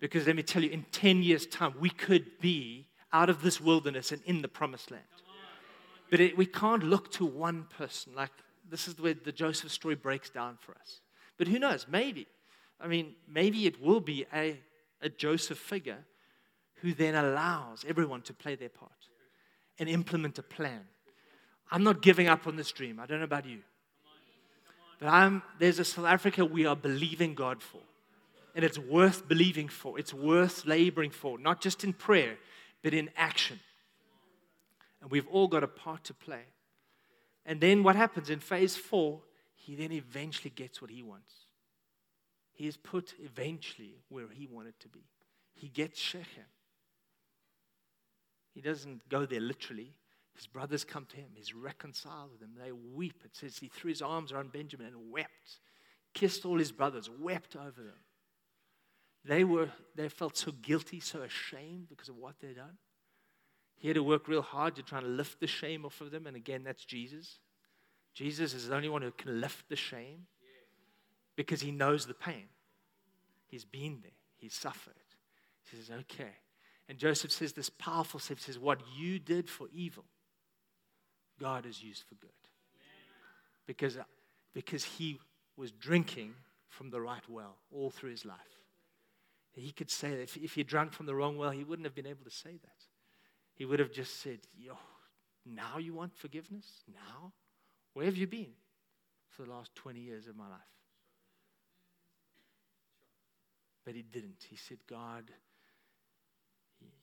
Because 0.00 0.26
let 0.26 0.36
me 0.36 0.42
tell 0.42 0.62
you, 0.62 0.70
in 0.70 0.84
10 0.92 1.22
years' 1.22 1.46
time, 1.46 1.74
we 1.78 1.90
could 1.90 2.40
be 2.40 2.86
out 3.12 3.30
of 3.30 3.42
this 3.42 3.60
wilderness 3.60 4.12
and 4.12 4.22
in 4.24 4.42
the 4.42 4.48
promised 4.48 4.90
land. 4.90 5.04
But 6.10 6.20
it, 6.20 6.36
we 6.36 6.46
can't 6.46 6.82
look 6.82 7.10
to 7.12 7.26
one 7.26 7.66
person. 7.76 8.14
Like, 8.14 8.30
this 8.68 8.88
is 8.88 8.98
where 8.98 9.14
the 9.14 9.32
Joseph 9.32 9.70
story 9.70 9.94
breaks 9.94 10.30
down 10.30 10.58
for 10.60 10.72
us. 10.72 11.00
But 11.36 11.48
who 11.48 11.58
knows? 11.58 11.86
Maybe. 11.88 12.26
I 12.80 12.86
mean, 12.86 13.14
maybe 13.26 13.66
it 13.66 13.80
will 13.80 14.00
be 14.00 14.26
a, 14.32 14.58
a 15.02 15.08
Joseph 15.08 15.58
figure 15.58 16.04
who 16.76 16.94
then 16.94 17.14
allows 17.14 17.84
everyone 17.88 18.22
to 18.22 18.32
play 18.32 18.54
their 18.54 18.68
part 18.68 18.92
and 19.78 19.88
implement 19.88 20.38
a 20.38 20.42
plan. 20.42 20.82
I'm 21.70 21.82
not 21.82 22.02
giving 22.02 22.28
up 22.28 22.46
on 22.46 22.56
this 22.56 22.72
dream. 22.72 23.00
I 23.00 23.06
don't 23.06 23.18
know 23.18 23.24
about 23.24 23.46
you. 23.46 23.60
But 24.98 25.08
I'm, 25.08 25.42
there's 25.58 25.78
a 25.78 25.84
South 25.84 26.06
Africa 26.06 26.44
we 26.44 26.66
are 26.66 26.76
believing 26.76 27.34
God 27.34 27.62
for. 27.62 27.80
And 28.54 28.64
it's 28.64 28.78
worth 28.78 29.28
believing 29.28 29.68
for. 29.68 29.98
It's 29.98 30.12
worth 30.12 30.66
laboring 30.66 31.10
for, 31.10 31.38
not 31.38 31.60
just 31.60 31.84
in 31.84 31.92
prayer, 31.92 32.36
but 32.82 32.92
in 32.92 33.10
action. 33.16 33.60
And 35.00 35.10
we've 35.10 35.28
all 35.28 35.46
got 35.46 35.62
a 35.62 35.68
part 35.68 36.04
to 36.04 36.14
play. 36.14 36.42
And 37.46 37.60
then 37.60 37.82
what 37.82 37.94
happens 37.94 38.30
in 38.30 38.40
phase 38.40 38.76
four, 38.76 39.20
he 39.54 39.74
then 39.74 39.92
eventually 39.92 40.50
gets 40.50 40.82
what 40.82 40.90
he 40.90 41.02
wants. 41.02 41.32
He 42.52 42.66
is 42.66 42.76
put 42.76 43.14
eventually 43.22 43.94
where 44.08 44.26
he 44.28 44.48
wanted 44.48 44.78
to 44.80 44.88
be. 44.88 45.04
He 45.54 45.68
gets 45.68 46.00
Shechem. 46.00 46.44
He 48.52 48.60
doesn't 48.60 49.08
go 49.08 49.24
there 49.24 49.40
literally. 49.40 49.92
His 50.38 50.46
brothers 50.46 50.84
come 50.84 51.04
to 51.06 51.16
him. 51.16 51.30
He's 51.34 51.52
reconciled 51.52 52.30
with 52.30 52.38
them. 52.38 52.52
They 52.56 52.70
weep. 52.70 53.22
It 53.24 53.34
says 53.36 53.58
he 53.58 53.66
threw 53.66 53.88
his 53.88 54.00
arms 54.00 54.30
around 54.30 54.52
Benjamin 54.52 54.86
and 54.86 55.10
wept, 55.10 55.58
kissed 56.14 56.46
all 56.46 56.58
his 56.58 56.70
brothers, 56.70 57.10
wept 57.10 57.56
over 57.56 57.82
them. 57.82 57.98
They, 59.24 59.42
were, 59.42 59.68
they 59.96 60.08
felt 60.08 60.36
so 60.36 60.52
guilty, 60.52 61.00
so 61.00 61.22
ashamed 61.22 61.88
because 61.88 62.08
of 62.08 62.16
what 62.16 62.36
they'd 62.40 62.54
done. 62.54 62.78
He 63.74 63.88
had 63.88 63.96
to 63.96 64.02
work 64.04 64.28
real 64.28 64.42
hard 64.42 64.76
to 64.76 64.82
try 64.82 65.00
to 65.00 65.06
lift 65.08 65.40
the 65.40 65.48
shame 65.48 65.84
off 65.84 66.00
of 66.00 66.12
them. 66.12 66.28
And 66.28 66.36
again, 66.36 66.62
that's 66.62 66.84
Jesus. 66.84 67.40
Jesus 68.14 68.54
is 68.54 68.68
the 68.68 68.76
only 68.76 68.88
one 68.88 69.02
who 69.02 69.10
can 69.10 69.40
lift 69.40 69.68
the 69.68 69.76
shame 69.76 70.26
because 71.34 71.62
he 71.62 71.72
knows 71.72 72.06
the 72.06 72.14
pain. 72.14 72.46
He's 73.48 73.64
been 73.64 73.98
there, 74.02 74.12
he's 74.36 74.54
suffered. 74.54 74.94
He 75.68 75.76
says, 75.76 75.90
okay. 75.90 76.36
And 76.88 76.96
Joseph 76.96 77.32
says 77.32 77.52
this 77.52 77.70
powerful 77.70 78.20
statement 78.20 78.42
says, 78.42 78.58
What 78.58 78.80
you 78.96 79.18
did 79.18 79.50
for 79.50 79.66
evil, 79.72 80.04
God 81.40 81.64
has 81.64 81.82
used 81.82 82.02
for 82.08 82.14
good. 82.16 82.30
Because, 83.66 83.96
uh, 83.96 84.04
because 84.54 84.84
he 84.84 85.18
was 85.56 85.72
drinking 85.72 86.34
from 86.68 86.90
the 86.90 87.00
right 87.00 87.22
well 87.28 87.56
all 87.72 87.90
through 87.90 88.10
his 88.10 88.24
life. 88.24 88.36
He 89.52 89.72
could 89.72 89.90
say 89.90 90.10
that 90.10 90.22
if, 90.22 90.36
if 90.36 90.54
he 90.54 90.62
drank 90.62 90.92
from 90.92 91.06
the 91.06 91.14
wrong 91.14 91.36
well, 91.36 91.50
he 91.50 91.64
wouldn't 91.64 91.86
have 91.86 91.94
been 91.94 92.06
able 92.06 92.24
to 92.24 92.30
say 92.30 92.52
that. 92.52 92.84
He 93.54 93.64
would 93.64 93.80
have 93.80 93.92
just 93.92 94.20
said, 94.22 94.38
Yo, 94.56 94.74
now 95.44 95.78
you 95.78 95.94
want 95.94 96.16
forgiveness? 96.16 96.66
Now? 96.92 97.32
Where 97.94 98.06
have 98.06 98.16
you 98.16 98.28
been 98.28 98.52
for 99.30 99.42
the 99.42 99.50
last 99.50 99.74
20 99.74 99.98
years 99.98 100.28
of 100.28 100.36
my 100.36 100.48
life? 100.48 100.60
But 103.84 103.94
he 103.94 104.02
didn't. 104.02 104.44
He 104.48 104.56
said, 104.56 104.78
God, 104.88 105.24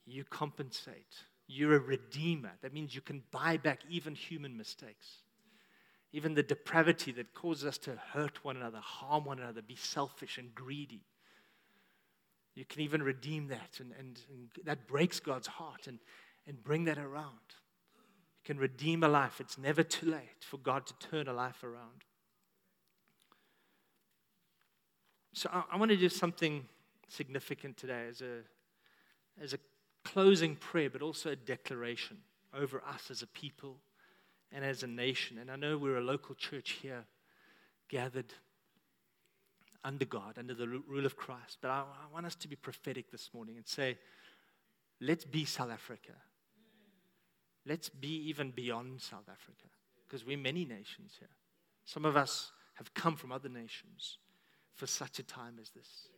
you 0.06 0.24
compensate. 0.24 1.26
You're 1.48 1.76
a 1.76 1.80
redeemer. 1.80 2.52
That 2.62 2.74
means 2.74 2.96
you 2.96 3.02
can 3.02 3.24
buy 3.32 3.58
back 3.58 3.82
even 3.90 4.16
human 4.16 4.58
mistakes, 4.58 5.22
even 6.12 6.34
the 6.34 6.44
depravity 6.44 7.12
that 7.14 7.34
causes 7.34 7.66
us 7.66 7.78
to 7.80 7.98
hurt 8.14 8.44
one 8.44 8.58
another, 8.58 8.80
harm 8.80 9.26
one 9.26 9.40
another, 9.40 9.62
be 9.62 9.76
selfish 9.76 10.38
and 10.38 10.54
greedy. 10.56 11.06
You 12.56 12.66
can 12.66 12.82
even 12.82 13.04
redeem 13.04 13.50
that, 13.50 13.80
and, 13.80 13.92
and, 14.00 14.20
and 14.30 14.50
that 14.64 14.88
breaks 14.88 15.20
God's 15.20 15.48
heart. 15.48 15.88
And 15.88 16.00
and 16.48 16.64
bring 16.64 16.86
that 16.86 16.98
around. 16.98 17.54
You 17.94 18.46
can 18.46 18.58
redeem 18.58 19.04
a 19.04 19.08
life. 19.08 19.40
It's 19.40 19.58
never 19.58 19.84
too 19.84 20.12
late 20.12 20.44
for 20.44 20.58
God 20.58 20.86
to 20.88 20.94
turn 21.00 21.28
a 21.28 21.34
life 21.34 21.64
around. 21.64 22.04
So 25.34 25.50
I, 25.52 25.64
I 25.74 25.78
want 25.78 25.92
to 25.92 25.98
do 25.98 26.10
something 26.10 26.66
significant 27.08 27.78
today 27.78 28.06
as 28.10 28.22
a, 28.22 28.42
as 29.42 29.54
a 29.54 29.58
closing 30.06 30.56
prayer, 30.56 30.90
but 30.90 31.02
also 31.02 31.32
a 31.32 31.36
declaration 31.36 32.18
over 32.54 32.82
us 32.88 33.12
as 33.12 33.22
a 33.22 33.28
people 33.28 33.78
and 34.52 34.64
as 34.64 34.84
a 34.84 34.88
nation. 34.88 35.38
And 35.40 35.52
I 35.52 35.58
know 35.58 35.78
we're 35.78 35.98
a 35.98 36.02
local 36.02 36.36
church 36.36 36.78
here 36.82 37.04
gathered 37.90 38.34
under 39.84 40.06
God, 40.06 40.38
under 40.38 40.54
the 40.54 40.68
rule 40.68 41.06
of 41.06 41.18
Christ. 41.18 41.58
But 41.62 41.70
I, 41.70 41.80
I 41.82 42.14
want 42.14 42.26
us 42.26 42.36
to 42.36 42.48
be 42.48 42.56
prophetic 42.56 43.12
this 43.12 43.32
morning 43.34 43.58
and 43.58 43.68
say, 43.68 43.98
let's 45.02 45.26
be 45.26 45.44
South 45.44 45.70
Africa. 45.70 46.14
Let's 47.66 47.90
be 47.90 48.30
even 48.30 48.52
beyond 48.52 49.02
South 49.02 49.28
Africa 49.30 49.68
because 50.08 50.26
we're 50.26 50.38
many 50.38 50.66
nations 50.66 51.14
here. 51.20 51.30
Some 51.84 52.06
of 52.06 52.16
us 52.16 52.52
have 52.76 52.94
come 52.94 53.16
from 53.16 53.32
other 53.32 53.50
nations 53.50 54.18
for 54.74 54.88
such 54.88 55.20
a 55.20 55.24
time 55.24 55.56
as 55.60 55.72
this. 55.72 56.10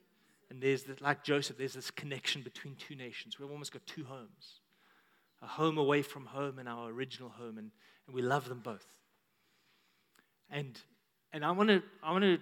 And 0.50 0.62
there's, 0.62 0.84
this, 0.84 1.02
like 1.02 1.24
Joseph, 1.24 1.58
there's 1.58 1.74
this 1.74 1.92
connection 1.92 2.42
between 2.42 2.76
two 2.76 2.96
nations. 2.96 3.38
We've 3.40 3.52
almost 3.52 3.74
got 3.74 3.86
two 3.86 4.06
homes 4.06 4.62
a 5.44 5.46
home 5.46 5.78
away 5.78 6.02
from 6.02 6.26
home 6.26 6.58
and 6.58 6.68
our 6.68 6.90
original 6.90 7.30
home, 7.30 7.60
and, 7.60 7.70
and 8.08 8.16
we 8.16 8.24
love 8.24 8.50
them 8.50 8.60
both. 8.60 8.88
And, 10.50 10.80
and 11.32 11.46
I 11.46 11.52
want 11.52 11.70
to, 11.70 11.84
I 12.02 12.12
want 12.12 12.24
to, 12.24 12.40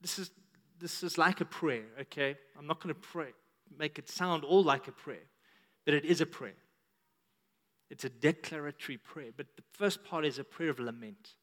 this 0.00 0.18
is, 0.18 0.30
this 0.78 1.02
is 1.02 1.18
like 1.18 1.42
a 1.42 1.44
prayer, 1.44 1.84
okay? 2.00 2.38
I'm 2.58 2.66
not 2.66 2.82
going 2.82 2.94
to 2.94 3.00
pray, 3.00 3.34
make 3.76 3.98
it 3.98 4.08
sound 4.08 4.44
all 4.44 4.62
like 4.62 4.88
a 4.88 4.92
prayer, 4.92 5.26
but 5.84 5.92
it 5.92 6.06
is 6.06 6.22
a 6.22 6.26
prayer. 6.26 6.54
It's 7.90 8.04
a 8.04 8.10
declaratory 8.10 8.98
prayer. 8.98 9.30
But 9.36 9.46
the 9.56 9.62
first 9.72 10.04
part 10.04 10.24
is 10.24 10.38
a 10.38 10.44
prayer 10.44 10.70
of 10.70 10.78
lament 10.78 11.34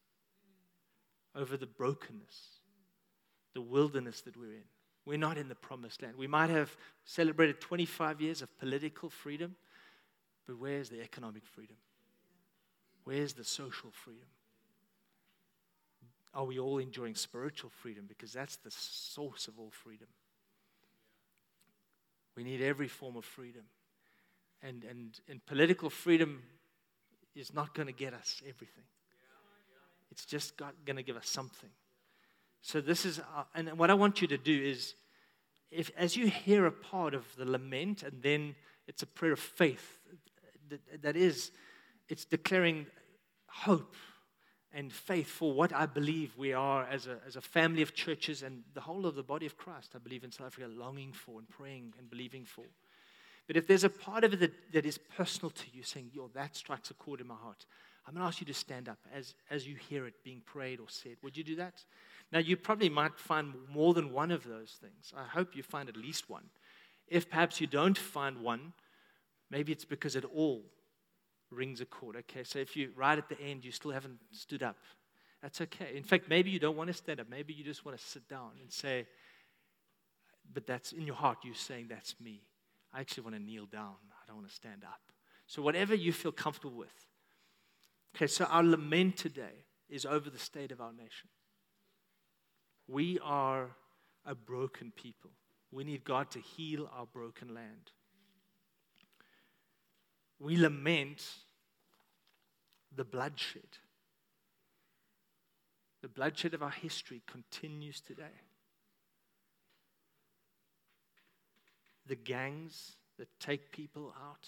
over 1.34 1.56
the 1.56 1.66
brokenness, 1.66 2.60
the 3.54 3.60
wilderness 3.60 4.22
that 4.22 4.36
we're 4.36 4.52
in. 4.52 4.64
We're 5.06 5.16
not 5.16 5.38
in 5.38 5.48
the 5.48 5.54
promised 5.54 6.02
land. 6.02 6.16
We 6.16 6.26
might 6.26 6.50
have 6.50 6.76
celebrated 7.04 7.60
25 7.60 8.20
years 8.20 8.42
of 8.42 8.58
political 8.58 9.08
freedom, 9.08 9.54
but 10.46 10.58
where's 10.58 10.88
the 10.90 11.00
economic 11.00 11.46
freedom? 11.46 11.76
Where's 13.04 13.32
the 13.32 13.44
social 13.44 13.92
freedom? 13.92 14.26
Are 16.34 16.44
we 16.44 16.58
all 16.58 16.78
enjoying 16.78 17.14
spiritual 17.14 17.70
freedom? 17.70 18.04
Because 18.08 18.32
that's 18.32 18.56
the 18.56 18.70
source 18.70 19.46
of 19.46 19.58
all 19.60 19.70
freedom. 19.70 20.08
We 22.36 22.42
need 22.42 22.60
every 22.60 22.88
form 22.88 23.16
of 23.16 23.24
freedom. 23.24 23.62
And, 24.60 24.84
and, 24.84 25.18
and 25.28 25.44
political 25.46 25.88
freedom 25.88 26.42
is 27.36 27.54
not 27.54 27.74
going 27.74 27.86
to 27.86 27.92
get 27.92 28.12
us 28.12 28.42
everything. 28.42 28.84
It's 30.10 30.26
just 30.26 30.56
going 30.56 30.96
to 30.96 31.02
give 31.02 31.16
us 31.16 31.28
something. 31.28 31.70
So, 32.66 32.80
this 32.80 33.04
is, 33.04 33.20
uh, 33.20 33.44
and 33.54 33.78
what 33.78 33.92
I 33.92 33.94
want 33.94 34.20
you 34.20 34.26
to 34.26 34.36
do 34.36 34.60
is, 34.60 34.96
if, 35.70 35.92
as 35.96 36.16
you 36.16 36.26
hear 36.26 36.66
a 36.66 36.72
part 36.72 37.14
of 37.14 37.24
the 37.36 37.44
lament, 37.44 38.02
and 38.02 38.20
then 38.20 38.56
it's 38.88 39.04
a 39.04 39.06
prayer 39.06 39.34
of 39.34 39.38
faith, 39.38 40.00
that, 40.70 41.02
that 41.02 41.16
is, 41.16 41.52
it's 42.08 42.24
declaring 42.24 42.86
hope 43.46 43.94
and 44.72 44.92
faith 44.92 45.28
for 45.28 45.54
what 45.54 45.72
I 45.72 45.86
believe 45.86 46.36
we 46.36 46.54
are 46.54 46.82
as 46.90 47.06
a, 47.06 47.18
as 47.24 47.36
a 47.36 47.40
family 47.40 47.82
of 47.82 47.94
churches 47.94 48.42
and 48.42 48.64
the 48.74 48.80
whole 48.80 49.06
of 49.06 49.14
the 49.14 49.22
body 49.22 49.46
of 49.46 49.56
Christ, 49.56 49.92
I 49.94 49.98
believe 49.98 50.24
in 50.24 50.32
South 50.32 50.48
Africa, 50.48 50.66
longing 50.66 51.12
for 51.12 51.38
and 51.38 51.48
praying 51.48 51.94
and 52.00 52.10
believing 52.10 52.44
for. 52.44 52.64
But 53.46 53.56
if 53.56 53.68
there's 53.68 53.84
a 53.84 53.88
part 53.88 54.24
of 54.24 54.32
it 54.32 54.40
that, 54.40 54.72
that 54.72 54.84
is 54.84 54.98
personal 54.98 55.50
to 55.50 55.64
you, 55.72 55.84
saying, 55.84 56.10
yo, 56.12 56.30
that 56.34 56.56
strikes 56.56 56.90
a 56.90 56.94
chord 56.94 57.20
in 57.20 57.28
my 57.28 57.36
heart, 57.36 57.64
I'm 58.06 58.14
going 58.14 58.22
to 58.22 58.26
ask 58.26 58.40
you 58.40 58.46
to 58.46 58.54
stand 58.54 58.88
up 58.88 58.98
as, 59.14 59.34
as 59.50 59.68
you 59.68 59.76
hear 59.76 60.06
it 60.06 60.14
being 60.24 60.40
prayed 60.44 60.80
or 60.80 60.86
said. 60.88 61.16
Would 61.22 61.36
you 61.36 61.44
do 61.44 61.56
that? 61.56 61.84
Now, 62.36 62.42
you 62.42 62.58
probably 62.58 62.90
might 62.90 63.18
find 63.18 63.54
more 63.72 63.94
than 63.94 64.12
one 64.12 64.30
of 64.30 64.44
those 64.44 64.76
things. 64.78 65.10
I 65.16 65.24
hope 65.24 65.56
you 65.56 65.62
find 65.62 65.88
at 65.88 65.96
least 65.96 66.28
one. 66.28 66.44
If 67.08 67.30
perhaps 67.30 67.62
you 67.62 67.66
don't 67.66 67.96
find 67.96 68.42
one, 68.42 68.74
maybe 69.50 69.72
it's 69.72 69.86
because 69.86 70.16
it 70.16 70.24
all 70.26 70.62
rings 71.50 71.80
a 71.80 71.86
chord. 71.86 72.14
Okay, 72.14 72.44
so 72.44 72.58
if 72.58 72.76
you, 72.76 72.90
right 72.94 73.16
at 73.16 73.30
the 73.30 73.40
end, 73.40 73.64
you 73.64 73.72
still 73.72 73.90
haven't 73.90 74.18
stood 74.32 74.62
up, 74.62 74.76
that's 75.40 75.62
okay. 75.62 75.96
In 75.96 76.02
fact, 76.02 76.28
maybe 76.28 76.50
you 76.50 76.58
don't 76.58 76.76
want 76.76 76.88
to 76.88 76.92
stand 76.92 77.20
up. 77.20 77.26
Maybe 77.30 77.54
you 77.54 77.64
just 77.64 77.86
want 77.86 77.96
to 77.96 78.04
sit 78.04 78.28
down 78.28 78.50
and 78.60 78.70
say, 78.70 79.06
but 80.52 80.66
that's 80.66 80.92
in 80.92 81.06
your 81.06 81.16
heart, 81.16 81.38
you're 81.42 81.54
saying, 81.54 81.86
that's 81.88 82.16
me. 82.20 82.42
I 82.92 83.00
actually 83.00 83.22
want 83.22 83.36
to 83.36 83.42
kneel 83.42 83.64
down. 83.64 83.94
I 84.12 84.26
don't 84.26 84.36
want 84.36 84.50
to 84.50 84.54
stand 84.54 84.84
up. 84.84 85.00
So, 85.46 85.62
whatever 85.62 85.94
you 85.94 86.12
feel 86.12 86.32
comfortable 86.32 86.76
with. 86.76 87.06
Okay, 88.14 88.26
so 88.26 88.44
our 88.44 88.62
lament 88.62 89.16
today 89.16 89.64
is 89.88 90.04
over 90.04 90.28
the 90.28 90.38
state 90.38 90.70
of 90.70 90.82
our 90.82 90.92
nation. 90.92 91.30
We 92.88 93.18
are 93.22 93.68
a 94.24 94.34
broken 94.34 94.92
people. 94.94 95.30
We 95.72 95.84
need 95.84 96.04
God 96.04 96.30
to 96.32 96.40
heal 96.40 96.88
our 96.96 97.06
broken 97.06 97.54
land. 97.54 97.90
We 100.38 100.56
lament 100.56 101.24
the 102.94 103.04
bloodshed. 103.04 103.78
The 106.02 106.08
bloodshed 106.08 106.54
of 106.54 106.62
our 106.62 106.70
history 106.70 107.22
continues 107.26 108.00
today. 108.00 108.42
The 112.06 112.16
gangs 112.16 112.92
that 113.18 113.28
take 113.40 113.72
people 113.72 114.14
out, 114.22 114.46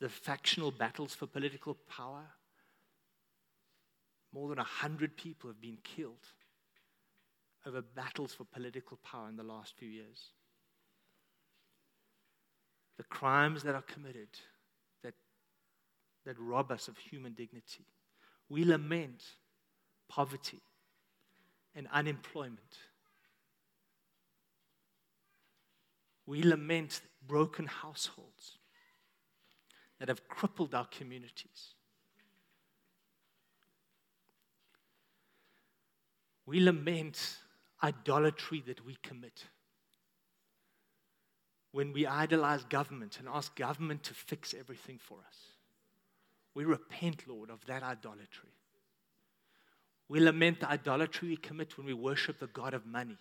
the 0.00 0.08
factional 0.08 0.70
battles 0.70 1.14
for 1.14 1.26
political 1.26 1.74
power. 1.88 2.24
More 4.34 4.50
than 4.50 4.58
100 4.58 5.16
people 5.16 5.48
have 5.48 5.60
been 5.60 5.78
killed 5.82 6.26
over 7.66 7.82
battles 7.82 8.32
for 8.32 8.44
political 8.44 8.98
power 8.98 9.28
in 9.28 9.36
the 9.36 9.42
last 9.42 9.74
few 9.76 9.88
years. 9.88 10.30
The 12.96 13.04
crimes 13.04 13.62
that 13.64 13.74
are 13.74 13.82
committed 13.82 14.28
that, 15.02 15.14
that 16.24 16.38
rob 16.38 16.70
us 16.70 16.88
of 16.88 16.96
human 16.96 17.32
dignity. 17.32 17.84
We 18.48 18.64
lament 18.64 19.22
poverty 20.08 20.60
and 21.74 21.88
unemployment. 21.92 22.78
We 26.24 26.42
lament 26.42 27.00
broken 27.26 27.66
households 27.66 28.58
that 29.98 30.08
have 30.08 30.28
crippled 30.28 30.74
our 30.74 30.86
communities. 30.86 31.74
We 36.46 36.60
lament 36.60 37.38
idolatry 37.82 38.62
that 38.66 38.84
we 38.84 38.96
commit. 39.02 39.44
When 41.72 41.92
we 41.92 42.06
idolize 42.06 42.64
government 42.64 43.18
and 43.18 43.28
ask 43.28 43.54
government 43.54 44.02
to 44.04 44.14
fix 44.14 44.54
everything 44.54 44.98
for 44.98 45.18
us, 45.26 45.36
we 46.54 46.64
repent, 46.64 47.28
Lord, 47.28 47.50
of 47.50 47.64
that 47.66 47.82
idolatry. 47.82 48.50
We 50.08 50.20
lament 50.20 50.60
the 50.60 50.70
idolatry 50.70 51.28
we 51.28 51.36
commit 51.36 51.76
when 51.76 51.86
we 51.86 51.92
worship 51.92 52.38
the 52.38 52.46
God 52.46 52.72
of 52.72 52.86
money, 52.86 53.18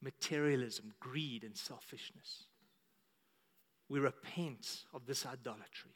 materialism, 0.00 0.92
greed, 1.00 1.42
and 1.42 1.56
selfishness. 1.56 2.44
We 3.88 3.98
repent 3.98 4.84
of 4.92 5.06
this 5.06 5.24
idolatry. 5.24 5.92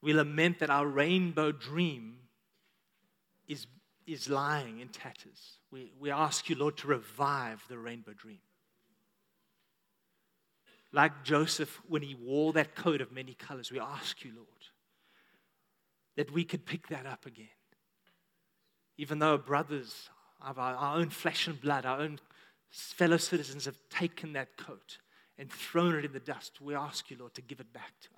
We 0.00 0.14
lament 0.14 0.60
that 0.60 0.70
our 0.70 0.86
rainbow 0.86 1.52
dream 1.52 2.18
is 3.46 3.66
is 4.06 4.28
lying 4.28 4.80
in 4.80 4.88
tatters. 4.88 5.58
We, 5.70 5.92
we 5.98 6.10
ask 6.10 6.48
you, 6.48 6.56
Lord, 6.56 6.76
to 6.78 6.86
revive 6.86 7.62
the 7.68 7.78
rainbow 7.78 8.12
dream. 8.12 8.38
Like 10.92 11.24
Joseph, 11.24 11.80
when 11.88 12.02
he 12.02 12.14
wore 12.14 12.52
that 12.52 12.74
coat 12.74 13.00
of 13.00 13.12
many 13.12 13.34
colors, 13.34 13.70
we 13.70 13.80
ask 13.80 14.24
you, 14.24 14.32
Lord, 14.34 14.48
that 16.16 16.32
we 16.32 16.44
could 16.44 16.64
pick 16.64 16.88
that 16.88 17.06
up 17.06 17.26
again. 17.26 17.48
Even 18.96 19.18
though 19.18 19.36
brothers 19.36 20.08
of 20.44 20.58
our, 20.58 20.74
our 20.74 20.96
own 20.96 21.10
flesh 21.10 21.46
and 21.46 21.60
blood, 21.60 21.84
our 21.84 22.00
own 22.00 22.18
fellow 22.70 23.16
citizens 23.16 23.64
have 23.64 23.76
taken 23.90 24.32
that 24.34 24.56
coat 24.56 24.98
and 25.36 25.50
thrown 25.50 25.96
it 25.96 26.04
in 26.04 26.12
the 26.12 26.20
dust, 26.20 26.60
we 26.60 26.74
ask 26.74 27.10
you, 27.10 27.16
Lord, 27.18 27.34
to 27.34 27.42
give 27.42 27.60
it 27.60 27.72
back 27.72 27.92
to 28.02 28.08
us 28.08 28.15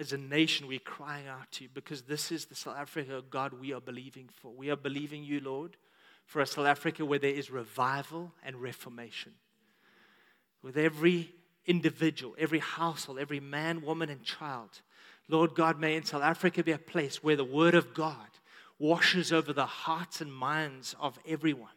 as 0.00 0.12
a 0.14 0.18
nation, 0.18 0.66
we're 0.66 0.78
crying 0.78 1.28
out 1.28 1.52
to 1.52 1.64
you 1.64 1.70
because 1.74 2.02
this 2.02 2.32
is 2.32 2.46
the 2.46 2.54
South 2.54 2.76
Africa, 2.78 3.22
God, 3.28 3.52
we 3.52 3.74
are 3.74 3.80
believing 3.80 4.30
for. 4.40 4.50
We 4.50 4.70
are 4.70 4.76
believing 4.76 5.22
you, 5.22 5.40
Lord, 5.40 5.76
for 6.24 6.40
a 6.40 6.46
South 6.46 6.66
Africa 6.66 7.04
where 7.04 7.18
there 7.18 7.30
is 7.30 7.50
revival 7.50 8.32
and 8.42 8.56
reformation. 8.56 9.32
With 10.62 10.78
every 10.78 11.30
individual, 11.66 12.34
every 12.38 12.60
household, 12.60 13.18
every 13.18 13.40
man, 13.40 13.82
woman, 13.82 14.08
and 14.08 14.22
child. 14.22 14.80
Lord 15.28 15.54
God, 15.54 15.78
may 15.78 15.96
in 15.96 16.04
South 16.04 16.22
Africa 16.22 16.64
be 16.64 16.72
a 16.72 16.78
place 16.78 17.22
where 17.22 17.36
the 17.36 17.44
Word 17.44 17.74
of 17.74 17.92
God 17.92 18.16
washes 18.78 19.32
over 19.32 19.52
the 19.52 19.66
hearts 19.66 20.22
and 20.22 20.32
minds 20.32 20.96
of 20.98 21.18
everyone, 21.28 21.68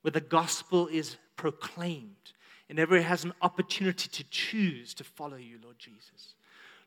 where 0.00 0.12
the 0.12 0.20
gospel 0.22 0.88
is 0.88 1.18
proclaimed, 1.36 2.32
and 2.70 2.78
everyone 2.78 3.06
has 3.06 3.24
an 3.24 3.34
opportunity 3.42 4.08
to 4.08 4.24
choose 4.30 4.94
to 4.94 5.04
follow 5.04 5.36
you, 5.36 5.58
Lord 5.62 5.78
Jesus. 5.78 6.34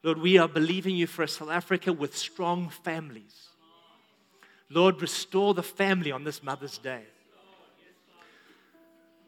Lord, 0.04 0.18
we 0.18 0.38
are 0.38 0.48
believing 0.48 0.96
you 0.96 1.06
for 1.06 1.24
a 1.24 1.28
South 1.28 1.50
Africa 1.50 1.94
with 1.94 2.18
strong 2.18 2.70
families. 2.70 3.50
Lord, 4.70 5.02
restore 5.02 5.54
the 5.54 5.64
family 5.64 6.12
on 6.12 6.24
this 6.24 6.42
Mother's 6.42 6.78
Day. 6.78 7.04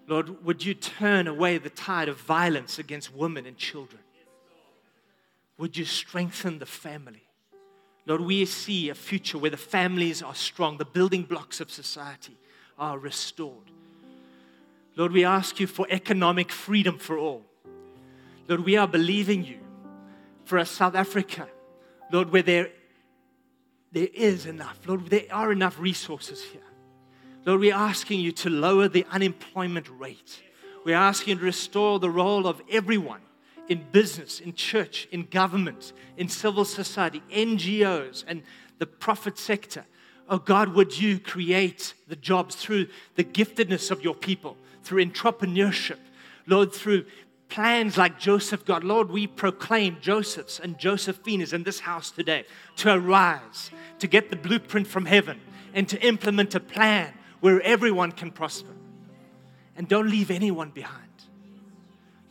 Lord, 0.07 0.43
would 0.43 0.65
you 0.65 0.73
turn 0.73 1.27
away 1.27 1.57
the 1.57 1.69
tide 1.69 2.09
of 2.09 2.19
violence 2.19 2.79
against 2.79 3.13
women 3.13 3.45
and 3.45 3.55
children? 3.55 4.01
Would 5.57 5.77
you 5.77 5.85
strengthen 5.85 6.59
the 6.59 6.65
family? 6.65 7.23
Lord, 8.05 8.21
we 8.21 8.43
see 8.45 8.89
a 8.89 8.95
future 8.95 9.37
where 9.37 9.51
the 9.51 9.57
families 9.57 10.21
are 10.21 10.35
strong, 10.35 10.77
the 10.77 10.85
building 10.85 11.23
blocks 11.23 11.61
of 11.61 11.71
society 11.71 12.35
are 12.77 12.97
restored. 12.97 13.71
Lord, 14.95 15.11
we 15.11 15.23
ask 15.23 15.59
you 15.59 15.67
for 15.67 15.87
economic 15.89 16.51
freedom 16.51 16.97
for 16.97 17.17
all. 17.17 17.43
Lord, 18.47 18.65
we 18.65 18.75
are 18.75 18.87
believing 18.87 19.45
you 19.45 19.62
for 20.43 20.57
a 20.57 20.65
South 20.65 20.95
Africa, 20.95 21.47
Lord, 22.11 22.31
where 22.31 22.41
there, 22.41 22.69
there 23.91 24.09
is 24.13 24.45
enough. 24.45 24.79
Lord, 24.85 25.07
there 25.07 25.25
are 25.31 25.51
enough 25.51 25.79
resources 25.79 26.43
here. 26.43 26.61
Lord, 27.45 27.59
we're 27.59 27.73
asking 27.73 28.19
you 28.19 28.31
to 28.33 28.49
lower 28.49 28.87
the 28.87 29.05
unemployment 29.11 29.89
rate. 29.89 30.41
We're 30.85 30.95
asking 30.95 31.33
you 31.33 31.39
to 31.39 31.45
restore 31.45 31.99
the 31.99 32.09
role 32.09 32.47
of 32.47 32.61
everyone 32.69 33.21
in 33.67 33.85
business, 33.91 34.39
in 34.39 34.53
church, 34.53 35.07
in 35.11 35.23
government, 35.25 35.93
in 36.17 36.29
civil 36.29 36.65
society, 36.65 37.21
NGOs, 37.31 38.23
and 38.27 38.43
the 38.79 38.85
profit 38.85 39.37
sector. 39.37 39.85
Oh 40.29 40.37
God, 40.37 40.69
would 40.69 40.97
you 40.97 41.19
create 41.19 41.93
the 42.07 42.15
jobs 42.15 42.55
through 42.55 42.87
the 43.15 43.23
giftedness 43.23 43.91
of 43.91 44.03
your 44.03 44.15
people, 44.15 44.57
through 44.83 45.05
entrepreneurship, 45.05 45.99
Lord, 46.47 46.73
through 46.73 47.05
plans 47.53 47.99
like 47.99 48.17
Joseph 48.17 48.65
God. 48.65 48.83
Lord, 48.83 49.11
we 49.11 49.27
proclaim 49.27 49.97
Joseph's 50.01 50.59
and 50.59 50.75
Josephina's 50.79 51.53
in 51.53 51.61
this 51.61 51.81
house 51.81 52.09
today 52.09 52.45
to 52.77 52.95
arise, 52.95 53.69
to 53.99 54.07
get 54.07 54.31
the 54.31 54.35
blueprint 54.35 54.87
from 54.87 55.05
heaven, 55.05 55.39
and 55.75 55.87
to 55.87 56.01
implement 56.03 56.55
a 56.55 56.59
plan 56.59 57.13
where 57.41 57.61
everyone 57.61 58.11
can 58.11 58.31
prosper. 58.31 58.71
And 59.77 59.87
don't 59.87 60.09
leave 60.09 60.31
anyone 60.31 60.71
behind. 60.71 61.03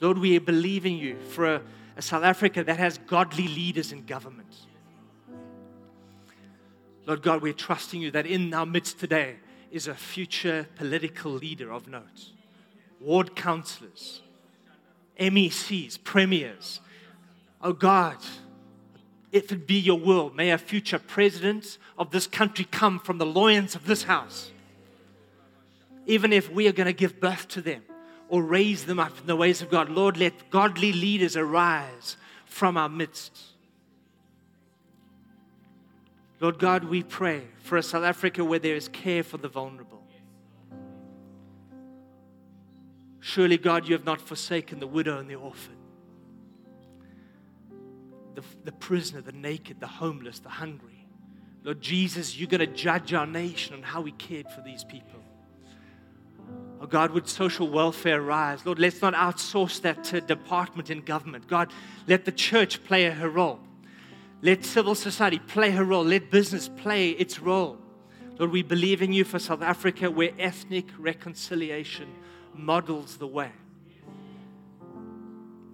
Lord, 0.00 0.18
we 0.18 0.36
believe 0.38 0.86
in 0.86 0.96
you 0.96 1.16
for 1.20 1.54
a, 1.54 1.62
a 1.96 2.02
South 2.02 2.24
Africa 2.24 2.64
that 2.64 2.78
has 2.78 2.98
godly 2.98 3.46
leaders 3.46 3.92
in 3.92 4.04
government. 4.04 4.56
Lord 7.06 7.22
God, 7.22 7.42
we're 7.42 7.52
trusting 7.52 8.02
you 8.02 8.10
that 8.10 8.26
in 8.26 8.52
our 8.52 8.66
midst 8.66 8.98
today 8.98 9.36
is 9.70 9.86
a 9.86 9.94
future 9.94 10.66
political 10.74 11.30
leader 11.30 11.70
of 11.70 11.86
note, 11.86 12.32
ward 13.00 13.36
councillors, 13.36 14.21
MECs, 15.18 16.02
premiers. 16.02 16.80
Oh 17.60 17.72
God, 17.72 18.16
if 19.30 19.50
it 19.50 19.66
be 19.66 19.78
your 19.78 19.98
will, 19.98 20.30
may 20.30 20.50
a 20.50 20.58
future 20.58 20.98
president 20.98 21.78
of 21.98 22.10
this 22.10 22.26
country 22.26 22.66
come 22.70 22.98
from 22.98 23.18
the 23.18 23.26
loins 23.26 23.74
of 23.74 23.86
this 23.86 24.04
house. 24.04 24.50
Even 26.06 26.32
if 26.32 26.50
we 26.50 26.66
are 26.68 26.72
going 26.72 26.86
to 26.86 26.92
give 26.92 27.20
birth 27.20 27.48
to 27.48 27.60
them 27.60 27.82
or 28.28 28.42
raise 28.42 28.84
them 28.84 28.98
up 28.98 29.18
in 29.20 29.26
the 29.26 29.36
ways 29.36 29.62
of 29.62 29.70
God, 29.70 29.88
Lord, 29.88 30.16
let 30.16 30.50
godly 30.50 30.92
leaders 30.92 31.36
arise 31.36 32.16
from 32.44 32.76
our 32.76 32.88
midst. 32.88 33.38
Lord 36.40 36.58
God, 36.58 36.84
we 36.84 37.02
pray 37.02 37.42
for 37.62 37.78
a 37.78 37.82
South 37.82 38.02
Africa 38.02 38.44
where 38.44 38.58
there 38.58 38.74
is 38.74 38.88
care 38.88 39.22
for 39.22 39.38
the 39.38 39.48
vulnerable. 39.48 40.01
Surely, 43.32 43.56
God, 43.56 43.88
you 43.88 43.94
have 43.94 44.04
not 44.04 44.20
forsaken 44.20 44.78
the 44.78 44.86
widow 44.86 45.18
and 45.18 45.30
the 45.30 45.36
orphan. 45.36 45.76
the, 48.34 48.42
the 48.64 48.72
prisoner, 48.72 49.22
the 49.22 49.32
naked, 49.32 49.80
the 49.80 49.86
homeless, 49.86 50.38
the 50.38 50.50
hungry. 50.50 51.06
Lord 51.64 51.80
Jesus, 51.80 52.36
you're 52.36 52.48
going 52.48 52.60
to 52.60 52.66
judge 52.66 53.14
our 53.14 53.26
nation 53.26 53.74
on 53.74 53.82
how 53.82 54.02
we 54.02 54.12
cared 54.12 54.50
for 54.50 54.60
these 54.60 54.84
people. 54.84 55.20
Oh 56.80 56.86
God, 56.86 57.12
would 57.12 57.26
social 57.26 57.70
welfare 57.70 58.20
rise? 58.20 58.66
Lord, 58.66 58.78
let's 58.78 59.00
not 59.00 59.14
outsource 59.14 59.80
that 59.80 60.04
to 60.04 60.20
department 60.20 60.90
in 60.90 61.00
government. 61.00 61.48
God, 61.48 61.70
let 62.06 62.26
the 62.26 62.32
church 62.32 62.84
play 62.84 63.08
her 63.08 63.30
role. 63.30 63.60
Let 64.42 64.62
civil 64.62 64.94
society 64.94 65.38
play 65.38 65.70
her 65.70 65.84
role. 65.84 66.04
Let 66.04 66.30
business 66.30 66.68
play 66.68 67.10
its 67.10 67.38
role. 67.38 67.78
Lord, 68.38 68.50
we 68.50 68.62
believe 68.62 69.00
in 69.00 69.14
you 69.14 69.24
for 69.24 69.38
South 69.38 69.62
Africa 69.62 70.10
where 70.10 70.32
ethnic 70.38 70.86
reconciliation 70.98 72.08
models 72.54 73.16
the 73.16 73.26
way. 73.26 73.50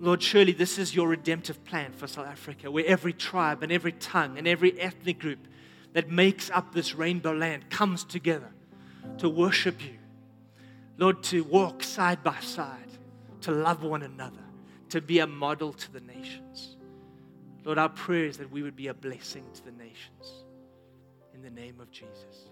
Lord, 0.00 0.22
surely 0.22 0.52
this 0.52 0.78
is 0.78 0.94
your 0.94 1.08
redemptive 1.08 1.64
plan 1.64 1.92
for 1.92 2.06
South 2.06 2.26
Africa, 2.26 2.70
where 2.70 2.86
every 2.86 3.12
tribe 3.12 3.62
and 3.62 3.72
every 3.72 3.92
tongue 3.92 4.38
and 4.38 4.46
every 4.46 4.78
ethnic 4.80 5.18
group 5.18 5.40
that 5.92 6.08
makes 6.08 6.50
up 6.50 6.72
this 6.72 6.94
rainbow 6.94 7.32
land 7.32 7.68
comes 7.70 8.04
together 8.04 8.52
to 9.18 9.28
worship 9.28 9.82
you. 9.84 9.96
Lord, 10.96 11.22
to 11.24 11.42
walk 11.44 11.82
side 11.82 12.22
by 12.22 12.38
side, 12.40 12.90
to 13.42 13.50
love 13.50 13.82
one 13.82 14.02
another, 14.02 14.44
to 14.90 15.00
be 15.00 15.18
a 15.18 15.26
model 15.26 15.72
to 15.72 15.92
the 15.92 16.00
nations. 16.00 16.76
Lord, 17.64 17.78
our 17.78 17.88
prayer 17.88 18.24
is 18.24 18.38
that 18.38 18.50
we 18.50 18.62
would 18.62 18.76
be 18.76 18.86
a 18.86 18.94
blessing 18.94 19.44
to 19.54 19.64
the 19.64 19.72
nations. 19.72 20.44
In 21.34 21.42
the 21.42 21.50
name 21.50 21.80
of 21.80 21.90
Jesus. 21.90 22.50